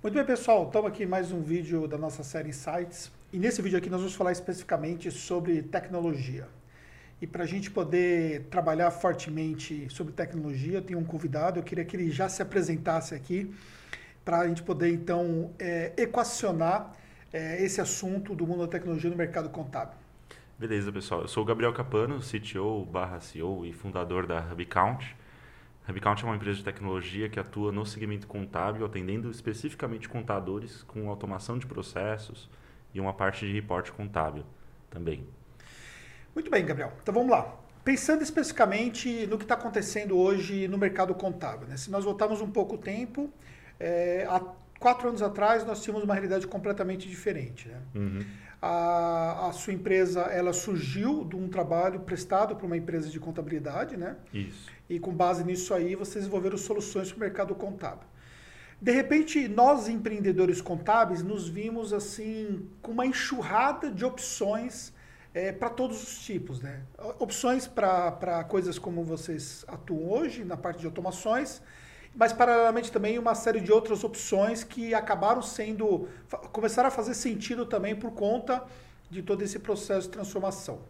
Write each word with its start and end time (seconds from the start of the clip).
Muito 0.00 0.14
bem, 0.14 0.24
pessoal. 0.24 0.64
Estamos 0.64 0.92
aqui 0.92 1.02
em 1.02 1.06
mais 1.06 1.32
um 1.32 1.42
vídeo 1.42 1.88
da 1.88 1.98
nossa 1.98 2.22
série 2.22 2.50
Insights. 2.50 3.10
E 3.32 3.38
nesse 3.38 3.60
vídeo 3.60 3.76
aqui 3.76 3.90
nós 3.90 3.98
vamos 3.98 4.14
falar 4.14 4.30
especificamente 4.30 5.10
sobre 5.10 5.60
tecnologia. 5.60 6.46
E 7.20 7.26
para 7.26 7.42
a 7.42 7.46
gente 7.46 7.68
poder 7.68 8.44
trabalhar 8.44 8.92
fortemente 8.92 9.88
sobre 9.90 10.12
tecnologia, 10.12 10.74
eu 10.74 10.82
tenho 10.82 11.00
um 11.00 11.04
convidado. 11.04 11.58
Eu 11.58 11.64
queria 11.64 11.84
que 11.84 11.96
ele 11.96 12.12
já 12.12 12.28
se 12.28 12.40
apresentasse 12.40 13.12
aqui 13.12 13.52
para 14.24 14.38
a 14.38 14.46
gente 14.46 14.62
poder, 14.62 14.92
então, 14.92 15.52
é, 15.58 15.92
equacionar 15.96 16.92
é, 17.32 17.60
esse 17.60 17.80
assunto 17.80 18.36
do 18.36 18.46
mundo 18.46 18.60
da 18.60 18.68
tecnologia 18.68 19.10
no 19.10 19.16
mercado 19.16 19.48
contábil. 19.48 19.98
Beleza, 20.56 20.92
pessoal. 20.92 21.22
Eu 21.22 21.28
sou 21.28 21.42
o 21.42 21.46
Gabriel 21.46 21.72
Capano, 21.72 22.20
CTO 22.20 22.84
barra 22.84 23.18
CEO 23.18 23.66
e 23.66 23.72
fundador 23.72 24.28
da 24.28 24.38
HubCount. 24.38 25.16
HubCount 25.88 26.22
é 26.22 26.26
uma 26.26 26.36
empresa 26.36 26.58
de 26.58 26.64
tecnologia 26.64 27.28
que 27.28 27.40
atua 27.40 27.72
no 27.72 27.86
segmento 27.86 28.26
contábil, 28.26 28.84
atendendo 28.84 29.30
especificamente 29.30 30.08
contadores 30.08 30.82
com 30.82 31.08
automação 31.08 31.58
de 31.58 31.66
processos 31.66 32.48
e 32.92 33.00
uma 33.00 33.14
parte 33.14 33.46
de 33.46 33.52
reporte 33.52 33.90
contábil 33.92 34.44
também. 34.90 35.26
Muito 36.34 36.50
bem, 36.50 36.64
Gabriel. 36.64 36.92
Então 37.02 37.14
vamos 37.14 37.30
lá. 37.30 37.56
Pensando 37.84 38.22
especificamente 38.22 39.26
no 39.26 39.38
que 39.38 39.44
está 39.44 39.54
acontecendo 39.54 40.16
hoje 40.18 40.68
no 40.68 40.76
mercado 40.76 41.14
contábil. 41.14 41.66
Né? 41.66 41.76
Se 41.78 41.90
nós 41.90 42.04
voltarmos 42.04 42.40
um 42.42 42.50
pouco 42.50 42.74
o 42.74 42.78
tempo, 42.78 43.30
é, 43.80 44.26
há 44.28 44.40
quatro 44.78 45.08
anos 45.08 45.22
atrás 45.22 45.64
nós 45.64 45.82
tínhamos 45.82 46.04
uma 46.04 46.14
realidade 46.14 46.46
completamente 46.46 47.08
diferente. 47.08 47.68
Né? 47.68 47.80
Uhum. 47.94 48.24
A, 48.60 49.48
a, 49.48 49.52
sua 49.52 49.72
empresa 49.72 50.22
ela 50.22 50.52
surgiu 50.52 51.24
de 51.24 51.36
um 51.36 51.48
trabalho 51.48 52.00
prestado 52.00 52.56
por 52.56 52.66
uma 52.66 52.76
empresa 52.76 53.08
de 53.08 53.20
contabilidade, 53.20 53.96
né? 53.96 54.16
Isso. 54.34 54.68
E 54.90 54.98
com 54.98 55.12
base 55.12 55.44
nisso 55.44 55.72
aí, 55.72 55.94
vocês 55.94 56.24
desenvolveram 56.24 56.58
soluções 56.58 57.12
para 57.12 57.16
o 57.16 57.20
mercado 57.20 57.54
contábil. 57.54 58.06
De 58.80 58.92
repente, 58.92 59.46
nós 59.46 59.88
empreendedores 59.88 60.60
contábeis 60.60 61.22
nos 61.22 61.48
vimos 61.48 61.92
assim 61.92 62.68
com 62.82 62.92
uma 62.92 63.06
enxurrada 63.06 63.90
de 63.90 64.04
opções 64.04 64.92
é, 65.34 65.52
para 65.52 65.70
todos 65.70 66.02
os 66.02 66.24
tipos, 66.24 66.60
né? 66.60 66.82
Opções 67.18 67.66
para 67.66 68.44
coisas 68.48 68.78
como 68.78 69.04
vocês 69.04 69.64
atuam 69.68 70.10
hoje 70.10 70.44
na 70.44 70.56
parte 70.56 70.80
de 70.80 70.86
automações 70.86 71.62
mas 72.18 72.32
paralelamente 72.32 72.90
também 72.90 73.16
uma 73.16 73.36
série 73.36 73.60
de 73.60 73.70
outras 73.70 74.02
opções 74.02 74.64
que 74.64 74.92
acabaram 74.92 75.40
sendo 75.40 76.08
começaram 76.50 76.88
a 76.88 76.90
fazer 76.90 77.14
sentido 77.14 77.64
também 77.64 77.94
por 77.94 78.10
conta 78.10 78.64
de 79.08 79.22
todo 79.22 79.40
esse 79.42 79.60
processo 79.60 80.08
de 80.08 80.14
transformação. 80.14 80.80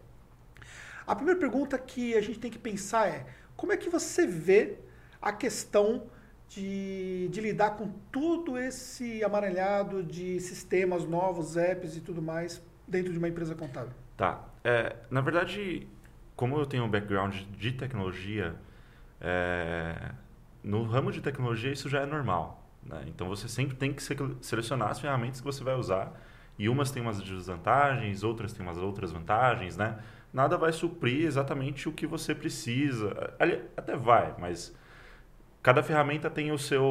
A 1.05 1.15
primeira 1.15 1.39
pergunta 1.39 1.77
que 1.77 2.15
a 2.15 2.21
gente 2.21 2.39
tem 2.39 2.49
que 2.49 2.57
pensar 2.57 3.07
é 3.07 3.27
como 3.55 3.71
é 3.71 3.77
que 3.77 3.91
você 3.91 4.25
vê 4.25 4.79
a 5.21 5.31
questão 5.31 6.07
de, 6.47 7.27
de 7.29 7.41
lidar 7.41 7.77
com 7.77 7.89
todo 8.11 8.57
esse 8.57 9.23
amaranhado 9.23 10.01
de 10.01 10.39
sistemas 10.39 11.05
novos, 11.05 11.55
apps 11.55 11.95
e 11.95 12.01
tudo 12.01 12.23
mais 12.23 12.59
dentro 12.87 13.11
de 13.11 13.19
uma 13.19 13.27
empresa 13.27 13.53
contábil? 13.53 13.93
Tá. 14.17 14.43
É, 14.63 14.95
na 15.11 15.21
verdade, 15.21 15.87
como 16.35 16.57
eu 16.57 16.65
tenho 16.65 16.85
um 16.85 16.89
background 16.89 17.35
de 17.55 17.71
tecnologia, 17.73 18.55
é, 19.21 20.11
no 20.63 20.83
ramo 20.83 21.11
de 21.11 21.21
tecnologia 21.21 21.71
isso 21.71 21.89
já 21.89 22.01
é 22.01 22.05
normal. 22.05 22.69
Né? 22.83 23.03
Então 23.07 23.27
você 23.27 23.47
sempre 23.47 23.75
tem 23.75 23.93
que 23.93 24.01
selecionar 24.41 24.89
as 24.89 24.99
ferramentas 24.99 25.39
que 25.39 25.45
você 25.45 25.63
vai 25.63 25.75
usar. 25.75 26.13
E 26.57 26.67
umas 26.67 26.91
têm 26.91 27.01
umas 27.01 27.21
desvantagens, 27.21 28.23
outras 28.23 28.51
têm 28.51 28.65
umas 28.65 28.77
outras 28.77 29.13
vantagens, 29.13 29.77
né? 29.77 29.97
Nada 30.33 30.57
vai 30.57 30.73
suprir 30.73 31.25
exatamente 31.25 31.87
o 31.87 31.91
que 31.93 32.05
você 32.05 32.35
precisa. 32.35 33.33
Até 33.77 33.95
vai, 33.95 34.35
mas 34.37 34.75
cada 35.63 35.81
ferramenta 35.81 36.29
tem 36.29 36.51
o 36.51 36.57
seu, 36.57 36.83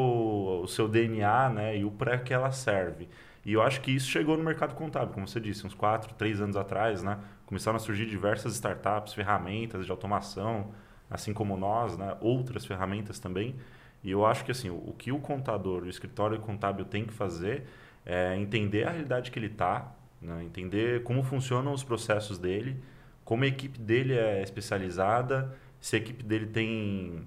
o 0.62 0.66
seu 0.66 0.88
DNA 0.88 1.50
né? 1.50 1.76
e 1.76 1.84
o 1.84 1.90
para 1.90 2.18
que 2.18 2.32
ela 2.32 2.50
serve. 2.50 3.08
E 3.44 3.52
eu 3.52 3.62
acho 3.62 3.80
que 3.80 3.90
isso 3.90 4.08
chegou 4.08 4.36
no 4.36 4.42
mercado 4.42 4.74
contábil, 4.74 5.14
como 5.14 5.28
você 5.28 5.38
disse, 5.38 5.66
uns 5.66 5.74
4, 5.74 6.14
3 6.14 6.40
anos 6.40 6.56
atrás, 6.56 7.02
né? 7.02 7.18
Começaram 7.46 7.76
a 7.76 7.78
surgir 7.78 8.06
diversas 8.06 8.54
startups, 8.54 9.14
ferramentas 9.14 9.86
de 9.86 9.90
automação, 9.90 10.72
assim 11.10 11.32
como 11.32 11.56
nós, 11.56 11.96
né, 11.96 12.16
outras 12.20 12.64
ferramentas 12.64 13.18
também. 13.18 13.54
E 14.02 14.10
eu 14.10 14.24
acho 14.24 14.44
que 14.44 14.50
assim, 14.50 14.70
o, 14.70 14.94
que 14.96 15.10
o 15.10 15.18
contador, 15.18 15.82
o 15.82 15.88
escritório 15.88 16.38
contábil 16.38 16.84
tem 16.84 17.04
que 17.04 17.12
fazer 17.12 17.64
é 18.06 18.36
entender 18.36 18.84
a 18.86 18.90
realidade 18.90 19.30
que 19.30 19.38
ele 19.38 19.48
está, 19.48 19.92
né, 20.20 20.42
entender 20.44 21.02
como 21.02 21.22
funcionam 21.22 21.72
os 21.72 21.84
processos 21.84 22.38
dele, 22.38 22.76
como 23.24 23.44
a 23.44 23.46
equipe 23.46 23.78
dele 23.78 24.14
é 24.14 24.42
especializada, 24.42 25.54
se 25.80 25.96
a 25.96 25.98
equipe 25.98 26.24
dele 26.24 26.46
tem 26.46 27.26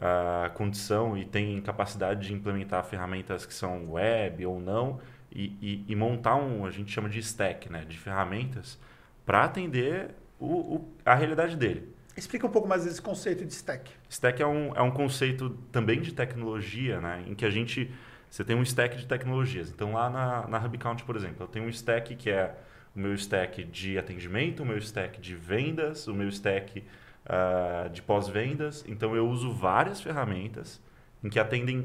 a 0.00 0.50
condição 0.54 1.16
e 1.16 1.24
tem 1.24 1.60
capacidade 1.60 2.26
de 2.26 2.32
implementar 2.32 2.82
ferramentas 2.84 3.44
que 3.44 3.54
são 3.54 3.92
web 3.92 4.44
ou 4.46 4.58
não, 4.58 5.00
e, 5.30 5.56
e, 5.60 5.84
e 5.88 5.96
montar 5.96 6.36
um, 6.36 6.66
a 6.66 6.70
gente 6.70 6.90
chama 6.90 7.08
de 7.08 7.18
stack, 7.18 7.70
né, 7.70 7.84
de 7.86 7.98
ferramentas 7.98 8.78
para 9.24 9.44
atender 9.44 10.10
o, 10.38 10.46
o, 10.76 10.88
a 11.04 11.14
realidade 11.14 11.56
dele. 11.56 11.91
Explica 12.16 12.46
um 12.46 12.50
pouco 12.50 12.68
mais 12.68 12.86
esse 12.86 13.00
conceito 13.00 13.44
de 13.44 13.52
stack. 13.52 13.90
Stack 14.08 14.42
é 14.42 14.46
um, 14.46 14.74
é 14.74 14.82
um 14.82 14.90
conceito 14.90 15.50
também 15.70 16.00
de 16.00 16.12
tecnologia, 16.12 17.00
né? 17.00 17.24
em 17.26 17.34
que 17.34 17.44
a 17.44 17.50
gente. 17.50 17.90
Você 18.28 18.44
tem 18.44 18.56
um 18.56 18.62
stack 18.62 18.96
de 18.96 19.06
tecnologias. 19.06 19.70
Então, 19.70 19.92
lá 19.92 20.08
na, 20.08 20.48
na 20.48 20.58
HubCount, 20.58 21.04
por 21.04 21.16
exemplo, 21.16 21.44
eu 21.44 21.48
tenho 21.48 21.66
um 21.66 21.68
stack 21.68 22.16
que 22.16 22.30
é 22.30 22.54
o 22.96 22.98
meu 22.98 23.14
stack 23.14 23.62
de 23.64 23.98
atendimento, 23.98 24.62
o 24.62 24.66
meu 24.66 24.78
stack 24.78 25.20
de 25.20 25.34
vendas, 25.34 26.08
o 26.08 26.14
meu 26.14 26.28
stack 26.28 26.82
uh, 27.26 27.90
de 27.90 28.00
pós-vendas. 28.00 28.84
Então, 28.88 29.14
eu 29.14 29.28
uso 29.28 29.52
várias 29.52 30.00
ferramentas 30.00 30.80
em 31.22 31.28
que 31.28 31.38
atendem 31.38 31.80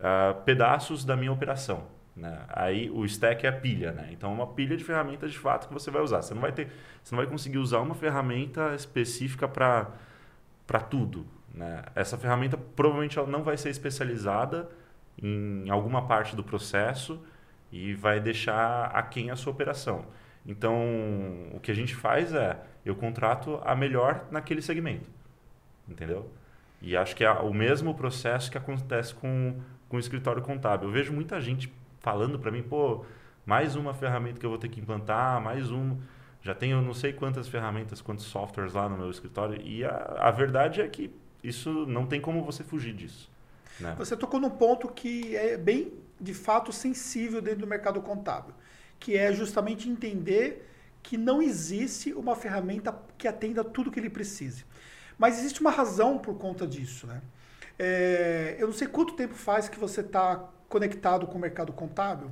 uh, 0.00 0.42
pedaços 0.44 1.04
da 1.04 1.14
minha 1.14 1.32
operação. 1.32 1.86
Né? 2.14 2.44
Aí 2.48 2.90
o 2.90 3.04
stack 3.04 3.46
é 3.46 3.48
a 3.48 3.52
pilha, 3.52 3.92
né? 3.92 4.08
Então 4.12 4.30
é 4.30 4.34
uma 4.34 4.46
pilha 4.46 4.76
de 4.76 4.84
ferramentas 4.84 5.32
de 5.32 5.38
fato 5.38 5.68
que 5.68 5.74
você 5.74 5.90
vai 5.90 6.02
usar. 6.02 6.22
Você 6.22 6.34
não 6.34 6.42
vai 6.42 6.52
ter, 6.52 6.68
você 7.02 7.14
não 7.14 7.22
vai 7.22 7.30
conseguir 7.30 7.58
usar 7.58 7.78
uma 7.78 7.94
ferramenta 7.94 8.74
específica 8.74 9.48
para 9.48 9.90
para 10.66 10.80
tudo, 10.80 11.26
né? 11.52 11.82
Essa 11.94 12.16
ferramenta 12.16 12.56
provavelmente 12.56 13.18
ela 13.18 13.28
não 13.28 13.42
vai 13.42 13.56
ser 13.56 13.70
especializada 13.70 14.70
em 15.20 15.68
alguma 15.70 16.06
parte 16.06 16.36
do 16.36 16.44
processo 16.44 17.22
e 17.70 17.94
vai 17.94 18.20
deixar 18.20 18.86
a 18.86 19.02
quem 19.02 19.30
a 19.30 19.36
sua 19.36 19.52
operação. 19.52 20.06
Então, 20.46 20.76
o 21.52 21.60
que 21.60 21.70
a 21.70 21.74
gente 21.74 21.94
faz 21.94 22.34
é 22.34 22.58
eu 22.84 22.94
contrato 22.96 23.60
a 23.64 23.74
melhor 23.74 24.26
naquele 24.30 24.60
segmento. 24.60 25.08
Entendeu? 25.88 26.30
E 26.80 26.96
acho 26.96 27.14
que 27.14 27.24
é 27.24 27.30
o 27.30 27.52
mesmo 27.52 27.94
processo 27.94 28.50
que 28.50 28.58
acontece 28.58 29.14
com, 29.14 29.60
com 29.88 29.96
o 29.96 30.00
escritório 30.00 30.42
contábil. 30.42 30.88
Eu 30.88 30.92
vejo 30.92 31.12
muita 31.12 31.40
gente 31.40 31.72
falando 32.02 32.38
para 32.38 32.50
mim, 32.50 32.62
pô, 32.62 33.04
mais 33.46 33.76
uma 33.76 33.94
ferramenta 33.94 34.38
que 34.38 34.44
eu 34.44 34.50
vou 34.50 34.58
ter 34.58 34.68
que 34.68 34.80
implantar, 34.80 35.40
mais 35.40 35.70
uma. 35.70 35.96
Já 36.42 36.54
tenho 36.54 36.82
não 36.82 36.92
sei 36.92 37.12
quantas 37.12 37.48
ferramentas, 37.48 38.00
quantos 38.00 38.24
softwares 38.26 38.74
lá 38.74 38.88
no 38.88 38.98
meu 38.98 39.10
escritório. 39.10 39.60
E 39.62 39.84
a, 39.84 40.16
a 40.18 40.30
verdade 40.30 40.80
é 40.80 40.88
que 40.88 41.14
isso 41.42 41.86
não 41.86 42.04
tem 42.04 42.20
como 42.20 42.44
você 42.44 42.64
fugir 42.64 42.92
disso. 42.92 43.30
Né? 43.78 43.94
Você 43.96 44.16
tocou 44.16 44.40
num 44.40 44.50
ponto 44.50 44.88
que 44.88 45.36
é 45.36 45.56
bem, 45.56 45.92
de 46.20 46.34
fato, 46.34 46.72
sensível 46.72 47.40
dentro 47.40 47.60
do 47.60 47.66
mercado 47.66 48.00
contábil, 48.02 48.52
que 48.98 49.16
é 49.16 49.32
justamente 49.32 49.88
entender 49.88 50.68
que 51.02 51.16
não 51.16 51.40
existe 51.40 52.12
uma 52.12 52.34
ferramenta 52.34 52.96
que 53.16 53.26
atenda 53.26 53.64
tudo 53.64 53.90
que 53.90 53.98
ele 53.98 54.10
precise. 54.10 54.64
Mas 55.16 55.38
existe 55.38 55.60
uma 55.60 55.70
razão 55.70 56.18
por 56.18 56.36
conta 56.36 56.66
disso. 56.66 57.06
Né? 57.06 57.20
É, 57.78 58.56
eu 58.58 58.66
não 58.66 58.74
sei 58.74 58.88
quanto 58.88 59.14
tempo 59.14 59.34
faz 59.34 59.68
que 59.68 59.78
você 59.78 60.00
está 60.00 60.48
conectado 60.72 61.26
com 61.26 61.36
o 61.36 61.40
mercado 61.40 61.70
contábil, 61.70 62.30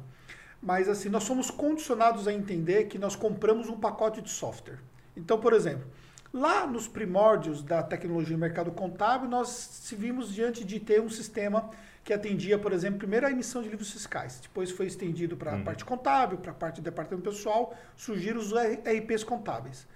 mas 0.62 0.88
assim, 0.88 1.10
nós 1.10 1.24
somos 1.24 1.50
condicionados 1.50 2.26
a 2.26 2.32
entender 2.32 2.84
que 2.84 2.98
nós 2.98 3.14
compramos 3.14 3.68
um 3.68 3.78
pacote 3.78 4.22
de 4.22 4.30
software. 4.30 4.78
Então, 5.14 5.38
por 5.38 5.52
exemplo, 5.52 5.86
lá 6.32 6.66
nos 6.66 6.88
primórdios 6.88 7.62
da 7.62 7.82
tecnologia 7.82 8.32
no 8.32 8.40
mercado 8.40 8.70
contábil, 8.72 9.28
nós 9.28 9.48
se 9.48 9.94
vimos 9.94 10.32
diante 10.32 10.64
de 10.64 10.80
ter 10.80 11.02
um 11.02 11.10
sistema 11.10 11.68
que 12.02 12.14
atendia, 12.14 12.58
por 12.58 12.72
exemplo, 12.72 12.98
primeiro 12.98 13.26
a 13.26 13.30
emissão 13.30 13.62
de 13.62 13.68
livros 13.68 13.90
fiscais, 13.90 14.40
depois 14.40 14.70
foi 14.70 14.86
estendido 14.86 15.36
para 15.36 15.52
a 15.52 15.56
uhum. 15.56 15.64
parte 15.64 15.84
contábil, 15.84 16.38
para 16.38 16.52
a 16.52 16.54
parte 16.54 16.80
do 16.80 16.84
departamento 16.84 17.28
pessoal, 17.28 17.76
surgiram 17.94 18.40
os 18.40 18.52
RPs 18.54 19.22
contábeis. 19.22 19.86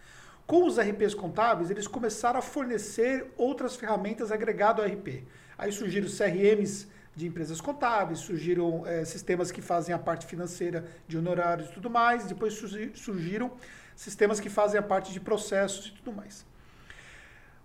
Com 0.47 0.67
os 0.67 0.79
RPs 0.79 1.15
contábeis, 1.15 1.71
eles 1.71 1.87
começaram 1.87 2.39
a 2.39 2.43
fornecer 2.43 3.33
outras 3.39 3.75
ferramentas 3.75 4.31
agregado 4.31 4.83
ao 4.83 4.89
RP. 4.89 5.25
Aí 5.57 5.73
surgiram 5.73 6.07
os 6.07 6.19
CRMs 6.19 6.93
de 7.15 7.27
empresas 7.27 7.61
contábeis, 7.61 8.19
surgiram 8.21 8.87
é, 8.87 9.05
sistemas 9.05 9.51
que 9.51 9.63
fazem 9.63 9.95
a 9.95 9.99
parte 9.99 10.27
financeira 10.27 10.85
de 11.07 11.17
honorários 11.17 11.69
e 11.69 11.73
tudo 11.73 11.89
mais, 11.89 12.27
depois 12.27 12.55
surgiram 12.95 13.53
sistemas 13.95 14.41
que 14.41 14.51
fazem 14.51 14.79
a 14.79 14.83
parte 14.83 15.13
de 15.13 15.21
processos 15.21 15.87
e 15.87 15.93
tudo 15.93 16.13
mais. 16.13 16.45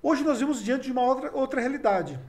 Hoje 0.01 0.23
nós 0.23 0.39
vimos 0.39 0.63
diante 0.63 0.85
de 0.85 0.91
uma 0.91 1.01
outra, 1.01 1.31
outra 1.33 1.59
realidade. 1.59 2.19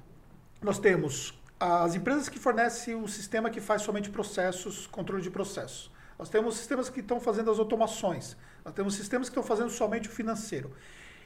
Nós 0.62 0.78
temos 0.78 1.38
as 1.58 1.94
empresas 1.94 2.28
que 2.28 2.38
fornecem 2.38 2.94
um 2.94 3.06
sistema 3.06 3.50
que 3.50 3.61
faz 3.61 3.82
somente 3.82 4.08
processos, 4.11 4.87
controle 4.87 5.22
de 5.22 5.31
processos. 5.31 5.90
Nós 6.19 6.28
temos 6.28 6.56
sistemas 6.56 6.88
que 6.88 7.00
estão 7.00 7.20
fazendo 7.20 7.50
as 7.50 7.58
automações. 7.58 8.37
Nós 8.64 8.75
temos 8.75 8.94
sistemas 8.94 9.28
que 9.28 9.32
estão 9.32 9.43
fazendo 9.43 9.70
somente 9.70 10.08
o 10.08 10.11
financeiro. 10.12 10.72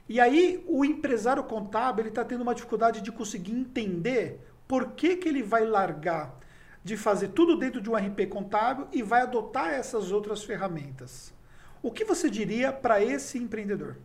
E 0.08 0.20
aí 0.20 0.62
o 0.68 0.84
empresário 0.84 1.42
contábil 1.44 2.06
está 2.06 2.24
tendo 2.24 2.42
uma 2.42 2.54
dificuldade 2.54 3.00
de 3.00 3.10
conseguir 3.10 3.52
entender 3.52 4.40
por 4.66 4.92
que, 4.92 5.16
que 5.16 5.28
ele 5.28 5.42
vai 5.42 5.64
largar 5.64 6.38
de 6.84 6.98
fazer 6.98 7.28
tudo 7.28 7.56
dentro 7.56 7.80
de 7.80 7.88
um 7.88 7.96
RP 7.96 8.28
contábil 8.28 8.86
e 8.92 9.02
vai 9.02 9.22
adotar 9.22 9.70
essas 9.70 10.12
outras 10.12 10.44
ferramentas. 10.44 11.32
O 11.82 11.90
que 11.90 12.04
você 12.04 12.28
diria 12.28 12.70
para 12.70 13.02
esse 13.02 13.38
empreendedor? 13.38 13.96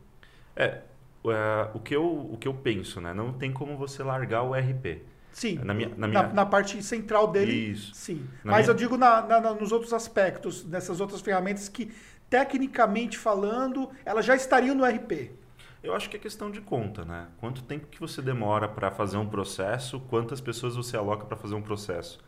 É, 0.55 0.81
uh, 1.23 1.75
o, 1.75 1.79
que 1.79 1.93
eu, 1.93 2.05
o 2.05 2.37
que 2.37 2.47
eu 2.47 2.53
penso, 2.53 3.01
né? 3.01 3.13
Não 3.13 3.33
tem 3.33 3.51
como 3.51 3.77
você 3.77 4.01
largar 4.01 4.43
o 4.43 4.53
RP. 4.53 5.01
Sim, 5.33 5.59
na, 5.63 5.73
minha, 5.73 5.89
na, 5.95 6.07
minha... 6.07 6.23
na, 6.23 6.33
na 6.33 6.45
parte 6.45 6.81
central 6.81 7.27
dele, 7.27 7.53
Isso. 7.53 7.93
sim. 7.93 8.27
Mas 8.43 8.65
minha... 8.65 8.69
eu 8.69 8.73
digo 8.73 8.97
na, 8.97 9.21
nos 9.53 9.71
outros 9.71 9.93
aspectos, 9.93 10.65
nessas 10.65 10.99
outras 10.99 11.21
ferramentas 11.21 11.69
que, 11.69 11.91
tecnicamente 12.29 13.17
falando, 13.17 13.89
elas 14.03 14.25
já 14.25 14.35
estariam 14.35 14.73
no 14.73 14.85
RP. 14.85 15.31
Eu 15.81 15.93
acho 15.95 16.09
que 16.09 16.17
é 16.17 16.19
questão 16.19 16.51
de 16.51 16.59
conta, 16.59 17.05
né? 17.05 17.27
Quanto 17.37 17.63
tempo 17.63 17.87
que 17.87 17.99
você 17.99 18.21
demora 18.21 18.67
para 18.67 18.91
fazer 18.91 19.17
um 19.17 19.27
processo, 19.27 19.99
quantas 20.01 20.41
pessoas 20.41 20.75
você 20.75 20.97
aloca 20.97 21.25
para 21.25 21.37
fazer 21.37 21.55
um 21.55 21.61
processo 21.61 22.19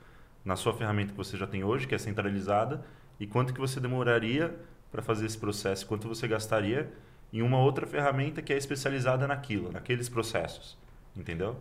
na 0.43 0.55
sua 0.55 0.73
ferramenta 0.73 1.11
que 1.11 1.17
você 1.17 1.37
já 1.37 1.45
tem 1.45 1.63
hoje, 1.63 1.85
que 1.85 1.93
é 1.93 1.97
centralizada, 1.97 2.83
e 3.19 3.27
quanto 3.27 3.53
que 3.53 3.59
você 3.59 3.79
demoraria 3.79 4.55
para 4.91 5.01
fazer 5.01 5.25
esse 5.25 5.37
processo, 5.37 5.85
quanto 5.85 6.07
você 6.07 6.27
gastaria 6.27 6.91
em 7.31 7.41
uma 7.41 7.59
outra 7.59 7.85
ferramenta 7.85 8.41
que 8.41 8.51
é 8.51 8.57
especializada 8.57 9.27
naquilo, 9.27 9.71
naqueles 9.71 10.09
processos, 10.09 10.77
entendeu? 11.15 11.57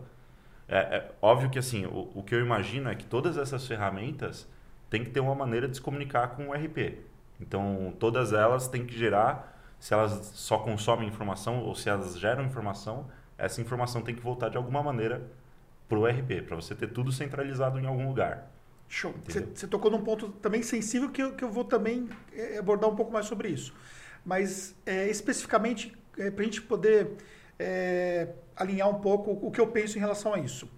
É, 0.67 0.77
é 0.77 1.11
óbvio 1.21 1.49
que 1.49 1.59
assim, 1.59 1.85
o, 1.85 2.11
o, 2.15 2.23
que 2.23 2.33
eu 2.33 2.39
imagino 2.39 2.89
é 2.89 2.95
que 2.95 3.05
todas 3.05 3.37
essas 3.37 3.67
ferramentas 3.67 4.47
têm 4.89 5.03
que 5.03 5.09
ter 5.09 5.19
uma 5.19 5.35
maneira 5.35 5.67
de 5.67 5.75
se 5.75 5.81
comunicar 5.81 6.29
com 6.29 6.49
o 6.49 6.53
RP. 6.53 6.99
Então, 7.39 7.93
todas 7.99 8.33
elas 8.33 8.67
têm 8.67 8.85
que 8.85 8.97
gerar, 8.97 9.60
se 9.81 9.95
elas 9.95 10.31
só 10.35 10.59
consomem 10.59 11.09
informação 11.09 11.63
ou 11.63 11.73
se 11.73 11.89
elas 11.89 12.17
geram 12.17 12.45
informação, 12.45 13.09
essa 13.35 13.59
informação 13.59 14.03
tem 14.03 14.13
que 14.13 14.21
voltar 14.21 14.47
de 14.49 14.55
alguma 14.55 14.83
maneira 14.83 15.27
para 15.89 15.97
o 15.97 16.05
RP, 16.05 16.43
para 16.45 16.55
você 16.55 16.75
ter 16.75 16.87
tudo 16.93 17.11
centralizado 17.11 17.79
em 17.79 17.87
algum 17.87 18.07
lugar. 18.07 18.47
Show. 18.87 19.11
Você 19.27 19.65
tocou 19.65 19.89
num 19.89 20.03
ponto 20.03 20.29
também 20.33 20.61
sensível 20.61 21.09
que 21.09 21.23
eu, 21.23 21.33
que 21.33 21.43
eu 21.43 21.49
vou 21.49 21.63
também 21.65 22.07
é, 22.31 22.59
abordar 22.59 22.91
um 22.91 22.95
pouco 22.95 23.11
mais 23.11 23.25
sobre 23.25 23.49
isso. 23.49 23.73
Mas 24.23 24.75
é, 24.85 25.09
especificamente, 25.09 25.97
é, 26.15 26.29
para 26.29 26.43
a 26.43 26.45
gente 26.45 26.61
poder 26.61 27.17
é, 27.57 28.27
alinhar 28.55 28.87
um 28.87 29.01
pouco 29.01 29.31
o 29.41 29.49
que 29.49 29.59
eu 29.59 29.65
penso 29.65 29.97
em 29.97 29.99
relação 29.99 30.31
a 30.31 30.39
isso. 30.39 30.69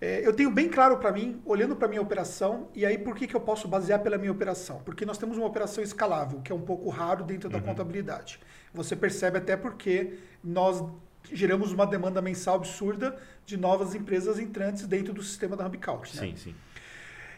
É, 0.00 0.26
eu 0.26 0.32
tenho 0.32 0.50
bem 0.50 0.68
claro 0.68 0.96
para 0.96 1.12
mim, 1.12 1.42
olhando 1.44 1.76
para 1.76 1.86
a 1.86 1.88
minha 1.88 2.00
operação, 2.00 2.68
e 2.74 2.86
aí 2.86 2.96
por 2.96 3.14
que, 3.14 3.26
que 3.26 3.36
eu 3.36 3.40
posso 3.40 3.68
basear 3.68 4.00
pela 4.00 4.16
minha 4.16 4.32
operação? 4.32 4.80
Porque 4.82 5.04
nós 5.04 5.18
temos 5.18 5.36
uma 5.36 5.46
operação 5.46 5.84
escalável, 5.84 6.40
que 6.40 6.50
é 6.50 6.54
um 6.54 6.62
pouco 6.62 6.88
raro 6.88 7.22
dentro 7.22 7.50
da 7.50 7.58
uhum. 7.58 7.64
contabilidade. 7.64 8.40
Você 8.72 8.96
percebe 8.96 9.36
até 9.36 9.56
porque 9.58 10.14
nós 10.42 10.82
geramos 11.30 11.70
uma 11.70 11.86
demanda 11.86 12.22
mensal 12.22 12.54
absurda 12.54 13.18
de 13.44 13.58
novas 13.58 13.94
empresas 13.94 14.38
entrantes 14.38 14.86
dentro 14.86 15.12
do 15.12 15.22
sistema 15.22 15.54
da 15.54 15.66
HubCount. 15.66 16.16
Né? 16.16 16.22
Sim, 16.22 16.36
sim. 16.36 16.54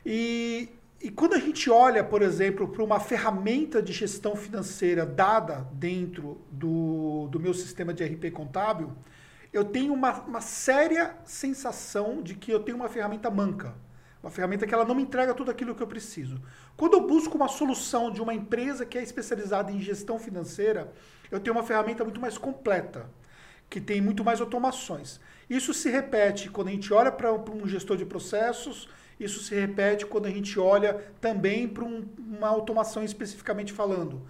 E, 0.06 0.68
e 1.00 1.10
quando 1.10 1.34
a 1.34 1.38
gente 1.38 1.68
olha, 1.68 2.04
por 2.04 2.22
exemplo, 2.22 2.68
para 2.68 2.84
uma 2.84 3.00
ferramenta 3.00 3.82
de 3.82 3.92
gestão 3.92 4.36
financeira 4.36 5.04
dada 5.04 5.66
dentro 5.72 6.40
do, 6.48 7.26
do 7.28 7.40
meu 7.40 7.54
sistema 7.54 7.92
de 7.92 8.04
RP 8.04 8.30
contábil, 8.32 8.92
eu 9.52 9.64
tenho 9.64 9.92
uma, 9.92 10.20
uma 10.22 10.40
séria 10.40 11.14
sensação 11.24 12.22
de 12.22 12.34
que 12.34 12.50
eu 12.50 12.60
tenho 12.60 12.76
uma 12.76 12.88
ferramenta 12.88 13.30
manca. 13.30 13.74
Uma 14.22 14.30
ferramenta 14.30 14.66
que 14.66 14.72
ela 14.72 14.84
não 14.84 14.94
me 14.94 15.02
entrega 15.02 15.34
tudo 15.34 15.50
aquilo 15.50 15.74
que 15.74 15.82
eu 15.82 15.86
preciso. 15.86 16.40
Quando 16.76 16.94
eu 16.94 17.06
busco 17.06 17.36
uma 17.36 17.48
solução 17.48 18.10
de 18.10 18.22
uma 18.22 18.32
empresa 18.32 18.86
que 18.86 18.96
é 18.96 19.02
especializada 19.02 19.70
em 19.72 19.80
gestão 19.80 20.18
financeira, 20.18 20.92
eu 21.30 21.40
tenho 21.40 21.56
uma 21.56 21.64
ferramenta 21.64 22.04
muito 22.04 22.20
mais 22.20 22.38
completa, 22.38 23.10
que 23.68 23.80
tem 23.80 24.00
muito 24.00 24.24
mais 24.24 24.40
automações. 24.40 25.20
Isso 25.50 25.74
se 25.74 25.90
repete 25.90 26.48
quando 26.48 26.68
a 26.68 26.70
gente 26.70 26.92
olha 26.94 27.10
para 27.10 27.32
um 27.32 27.66
gestor 27.66 27.96
de 27.96 28.06
processos, 28.06 28.88
isso 29.18 29.40
se 29.40 29.54
repete 29.54 30.06
quando 30.06 30.26
a 30.26 30.30
gente 30.30 30.58
olha 30.58 30.94
também 31.20 31.68
para 31.68 31.84
um, 31.84 32.06
uma 32.18 32.48
automação 32.48 33.02
especificamente 33.02 33.72
falando. 33.72 34.22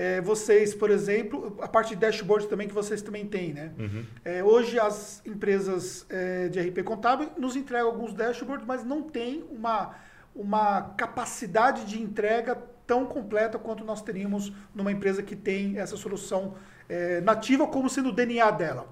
É, 0.00 0.18
vocês, 0.18 0.74
por 0.74 0.90
exemplo, 0.90 1.58
a 1.60 1.68
parte 1.68 1.90
de 1.90 1.96
dashboard 1.96 2.48
também 2.48 2.66
que 2.66 2.72
vocês 2.72 3.02
também 3.02 3.26
têm, 3.26 3.52
né? 3.52 3.70
Uhum. 3.78 4.02
É, 4.24 4.42
hoje 4.42 4.80
as 4.80 5.20
empresas 5.26 6.06
é, 6.08 6.48
de 6.48 6.58
RP 6.58 6.82
contábil 6.82 7.30
nos 7.36 7.54
entregam 7.54 7.88
alguns 7.88 8.14
dashboards, 8.14 8.66
mas 8.66 8.82
não 8.82 9.02
tem 9.02 9.44
uma, 9.50 9.94
uma 10.34 10.94
capacidade 10.96 11.84
de 11.84 12.00
entrega 12.00 12.56
tão 12.86 13.04
completa 13.04 13.58
quanto 13.58 13.84
nós 13.84 14.00
teríamos 14.00 14.50
numa 14.74 14.90
empresa 14.90 15.22
que 15.22 15.36
tem 15.36 15.78
essa 15.78 15.98
solução 15.98 16.54
é, 16.88 17.20
nativa 17.20 17.66
como 17.66 17.90
sendo 17.90 18.08
o 18.08 18.12
DNA 18.12 18.50
dela. 18.52 18.88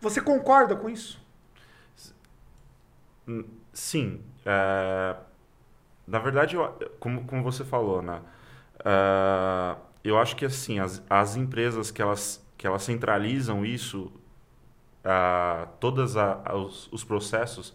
Você 0.00 0.20
concorda 0.20 0.74
com 0.74 0.90
isso? 0.90 1.24
Sim. 3.72 4.20
É, 4.44 5.14
na 6.04 6.18
verdade, 6.18 6.56
como, 6.98 7.24
como 7.26 7.44
você 7.44 7.62
falou, 7.64 8.02
né? 8.02 8.20
É, 8.84 9.91
eu 10.04 10.18
acho 10.18 10.34
que 10.36 10.44
assim, 10.44 10.78
as, 10.78 11.02
as 11.08 11.36
empresas 11.36 11.90
que 11.90 12.02
elas, 12.02 12.44
que 12.56 12.66
elas 12.66 12.82
centralizam 12.82 13.64
isso, 13.64 14.12
uh, 15.04 15.68
todos 15.78 16.14
os, 16.16 16.88
os, 16.92 17.04
processos 17.04 17.74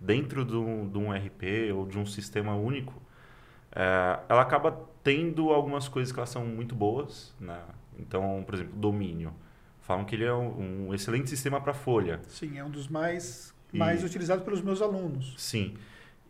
dentro 0.00 0.44
de 0.44 0.56
um, 0.56 0.88
de 0.88 0.98
um, 0.98 1.12
RP 1.12 1.72
ou 1.74 1.86
de 1.86 1.98
um 1.98 2.06
sistema 2.06 2.54
único, 2.54 2.92
uh, 2.92 4.22
ela 4.28 4.42
acaba 4.42 4.88
tendo 5.02 5.50
algumas 5.50 5.88
coisas 5.88 6.12
que 6.12 6.18
elas 6.18 6.30
são 6.30 6.44
muito 6.44 6.74
boas. 6.74 7.34
Né? 7.40 7.60
Então, 7.98 8.42
por 8.44 8.54
exemplo, 8.54 8.74
domínio. 8.76 9.32
Falam 9.80 10.04
que 10.04 10.14
ele 10.14 10.24
é 10.24 10.34
um, 10.34 10.88
um 10.88 10.94
excelente 10.94 11.30
sistema 11.30 11.60
para 11.60 11.72
folha. 11.72 12.20
Sim, 12.28 12.58
é 12.58 12.64
um 12.64 12.70
dos 12.70 12.88
mais, 12.88 13.54
mais 13.72 14.02
e, 14.02 14.06
utilizados 14.06 14.44
pelos 14.44 14.60
meus 14.60 14.82
alunos. 14.82 15.34
Sim. 15.38 15.76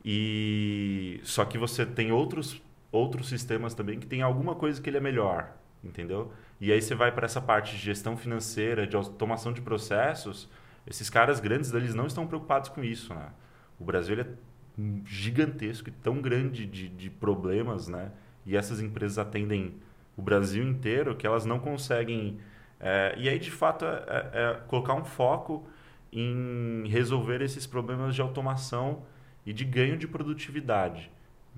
E 0.05 1.21
só 1.25 1.45
que 1.45 1.59
você 1.59 1.85
tem 1.85 2.13
outros 2.13 2.63
outros 2.91 3.29
sistemas 3.29 3.75
também 3.75 3.99
que 3.99 4.07
tem 4.07 4.23
alguma 4.23 4.55
coisa 4.55 4.81
que 4.81 4.89
ele 4.89 4.97
é 4.97 5.01
melhor, 5.01 5.53
entendeu? 5.83 6.33
E 6.61 6.73
aí 6.73 6.81
você 6.81 6.95
vai 6.95 7.13
para 7.13 7.27
essa 7.27 7.41
parte 7.41 7.77
de 7.77 7.83
gestão 7.83 8.17
financeira, 8.17 8.87
de 8.87 8.97
automação 8.97 9.53
de 9.53 9.61
processos, 9.61 10.49
esses 10.87 11.11
caras 11.11 11.39
grandes 11.39 11.73
eles 11.73 11.95
não 11.95 12.07
estão 12.07 12.27
preocupados 12.27 12.71
com 12.71 12.83
isso, 12.83 13.15
né? 13.15 13.29
O 13.79 13.85
Brasil 13.85 14.19
é 14.21 14.27
gigantesco 15.05 15.89
e 15.89 15.93
tão 15.93 16.21
grande 16.21 16.65
de, 16.65 16.89
de 16.89 17.11
problemas, 17.11 17.89
né? 17.89 18.11
E 18.47 18.57
essas 18.57 18.81
empresas 18.81 19.19
atendem 19.19 19.75
o 20.17 20.23
Brasil 20.23 20.65
inteiro 20.65 21.15
que 21.17 21.27
elas 21.27 21.45
não 21.45 21.59
conseguem... 21.59 22.41
É, 22.81 23.15
e 23.19 23.29
aí, 23.29 23.39
de 23.39 23.51
fato, 23.51 23.85
é, 23.85 24.05
é, 24.09 24.43
é 24.43 24.55
colocar 24.67 24.95
um 24.95 25.05
foco 25.05 25.69
em 26.13 26.87
resolver 26.89 27.43
esses 27.43 27.67
problemas 27.67 28.15
de 28.15 28.23
automação 28.23 29.03
e 29.45 29.53
de 29.53 29.65
ganho 29.65 29.97
de 29.97 30.09
produtividade, 30.09 31.11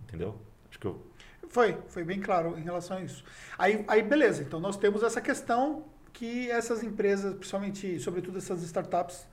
entendeu? 0.03 0.41
Acho 0.69 0.79
que 0.79 0.87
eu 0.87 1.10
foi, 1.51 1.77
foi 1.89 2.05
bem 2.05 2.21
claro 2.21 2.57
em 2.59 2.63
relação 2.63 2.97
a 2.97 3.03
isso. 3.03 3.25
Aí, 3.59 3.85
aí 3.87 4.03
beleza, 4.03 4.43
então 4.43 4.59
nós 4.59 4.77
temos 4.77 5.03
essa 5.03 5.21
questão 5.21 5.85
que 6.13 6.51
essas 6.51 6.83
empresas, 6.83 7.35
principalmente, 7.35 7.99
sobretudo 8.01 8.39
essas 8.39 8.63
startups 8.63 9.27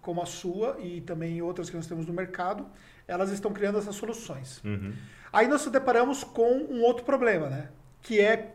como 0.00 0.20
a 0.20 0.26
sua 0.26 0.76
e 0.80 1.00
também 1.00 1.40
outras 1.40 1.70
que 1.70 1.76
nós 1.76 1.86
temos 1.86 2.06
no 2.06 2.12
mercado, 2.12 2.66
elas 3.06 3.30
estão 3.30 3.52
criando 3.52 3.78
essas 3.78 3.94
soluções. 3.94 4.62
Uhum. 4.64 4.92
Aí 5.32 5.46
nós 5.46 5.62
nos 5.62 5.72
deparamos 5.72 6.24
com 6.24 6.58
um 6.68 6.82
outro 6.82 7.04
problema, 7.04 7.48
né? 7.48 7.70
Que 8.02 8.20
é 8.20 8.54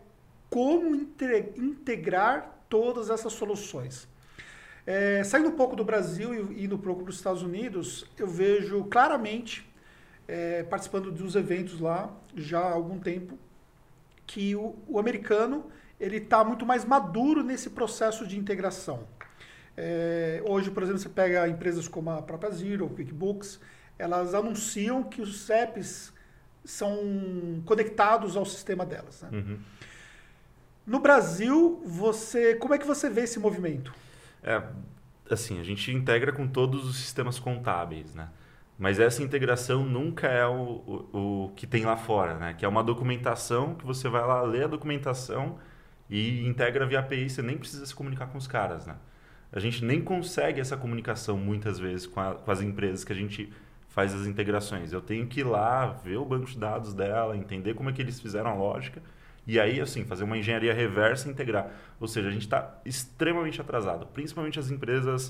como 0.49 0.93
integrar 0.95 2.63
todas 2.67 3.09
essas 3.09 3.33
soluções. 3.33 4.07
É, 4.85 5.23
saindo 5.23 5.49
um 5.49 5.55
pouco 5.55 5.75
do 5.75 5.83
Brasil 5.83 6.51
e 6.53 6.65
indo 6.65 6.75
um 6.75 6.79
pouco 6.79 7.03
para 7.03 7.09
os 7.09 7.17
Estados 7.17 7.41
Unidos, 7.41 8.05
eu 8.17 8.27
vejo 8.27 8.83
claramente 8.85 9.66
é, 10.27 10.63
participando 10.63 11.11
dos 11.11 11.35
eventos 11.35 11.79
lá 11.79 12.13
já 12.35 12.59
há 12.59 12.71
algum 12.71 12.99
tempo, 12.99 13.37
que 14.25 14.55
o, 14.55 14.75
o 14.87 14.99
americano 14.99 15.65
ele 15.99 16.17
está 16.17 16.43
muito 16.43 16.65
mais 16.65 16.85
maduro 16.85 17.43
nesse 17.43 17.69
processo 17.71 18.27
de 18.27 18.37
integração. 18.37 19.07
É, 19.75 20.41
hoje, 20.45 20.69
por 20.71 20.83
exemplo, 20.83 20.99
você 20.99 21.09
pega 21.09 21.47
empresas 21.47 21.87
como 21.87 22.09
a 22.09 22.21
própria 22.21 22.51
Zero, 22.51 22.89
QuickBooks, 22.89 23.59
elas 23.97 24.33
anunciam 24.33 25.03
que 25.03 25.21
os 25.21 25.41
CEPs 25.41 26.13
são 26.63 27.61
conectados 27.65 28.35
ao 28.35 28.45
sistema 28.45 28.85
delas. 28.85 29.21
Né? 29.21 29.29
Uhum. 29.31 29.59
No 30.85 30.99
Brasil, 30.99 31.81
você, 31.85 32.55
como 32.55 32.73
é 32.73 32.77
que 32.77 32.85
você 32.85 33.09
vê 33.09 33.21
esse 33.21 33.39
movimento? 33.39 33.93
É, 34.43 34.61
assim, 35.29 35.59
a 35.59 35.63
gente 35.63 35.91
integra 35.91 36.31
com 36.31 36.47
todos 36.47 36.85
os 36.85 36.97
sistemas 36.97 37.39
contábeis, 37.39 38.13
né? 38.13 38.29
Mas 38.77 38.99
essa 38.99 39.23
integração 39.23 39.83
nunca 39.83 40.27
é 40.27 40.45
o, 40.45 41.07
o, 41.11 41.45
o, 41.45 41.51
que 41.55 41.65
tem 41.65 41.83
lá 41.83 41.97
fora, 41.97 42.35
né? 42.35 42.53
Que 42.53 42.63
é 42.63 42.67
uma 42.67 42.83
documentação 42.83 43.73
que 43.75 43.85
você 43.85 44.07
vai 44.07 44.25
lá 44.25 44.41
ler 44.43 44.65
a 44.65 44.67
documentação 44.67 45.57
e 46.09 46.45
integra 46.47 46.85
via 46.85 46.99
API, 46.99 47.29
você 47.29 47.41
nem 47.41 47.57
precisa 47.57 47.85
se 47.85 47.95
comunicar 47.95 48.27
com 48.27 48.37
os 48.37 48.47
caras, 48.47 48.85
né? 48.85 48.95
A 49.51 49.59
gente 49.59 49.83
nem 49.83 50.01
consegue 50.01 50.61
essa 50.61 50.77
comunicação 50.77 51.37
muitas 51.37 51.79
vezes 51.79 52.05
com, 52.05 52.19
a, 52.19 52.35
com 52.35 52.51
as 52.51 52.61
empresas 52.61 53.03
que 53.03 53.11
a 53.11 53.15
gente 53.15 53.51
faz 53.87 54.13
as 54.13 54.27
integrações. 54.27 54.93
Eu 54.93 55.01
tenho 55.01 55.25
que 55.25 55.39
ir 55.39 55.43
lá 55.43 55.87
ver 55.87 56.17
o 56.17 56.25
banco 56.25 56.45
de 56.45 56.57
dados 56.57 56.93
dela, 56.93 57.35
entender 57.35 57.73
como 57.73 57.89
é 57.89 57.93
que 57.93 58.01
eles 58.01 58.19
fizeram 58.19 58.51
a 58.51 58.53
lógica 58.53 59.01
e 59.47 59.59
aí, 59.59 59.79
assim, 59.79 60.03
fazer 60.05 60.25
uma 60.25 60.37
engenharia 60.37 60.73
reversa 60.73 61.27
e 61.27 61.31
integrar. 61.31 61.71
Ou 61.99 62.07
seja, 62.07 62.27
a 62.27 62.31
gente 62.31 62.41
está 62.41 62.79
extremamente 62.85 63.61
atrasado, 63.61 64.05
principalmente 64.07 64.59
as 64.59 64.69
empresas 64.69 65.29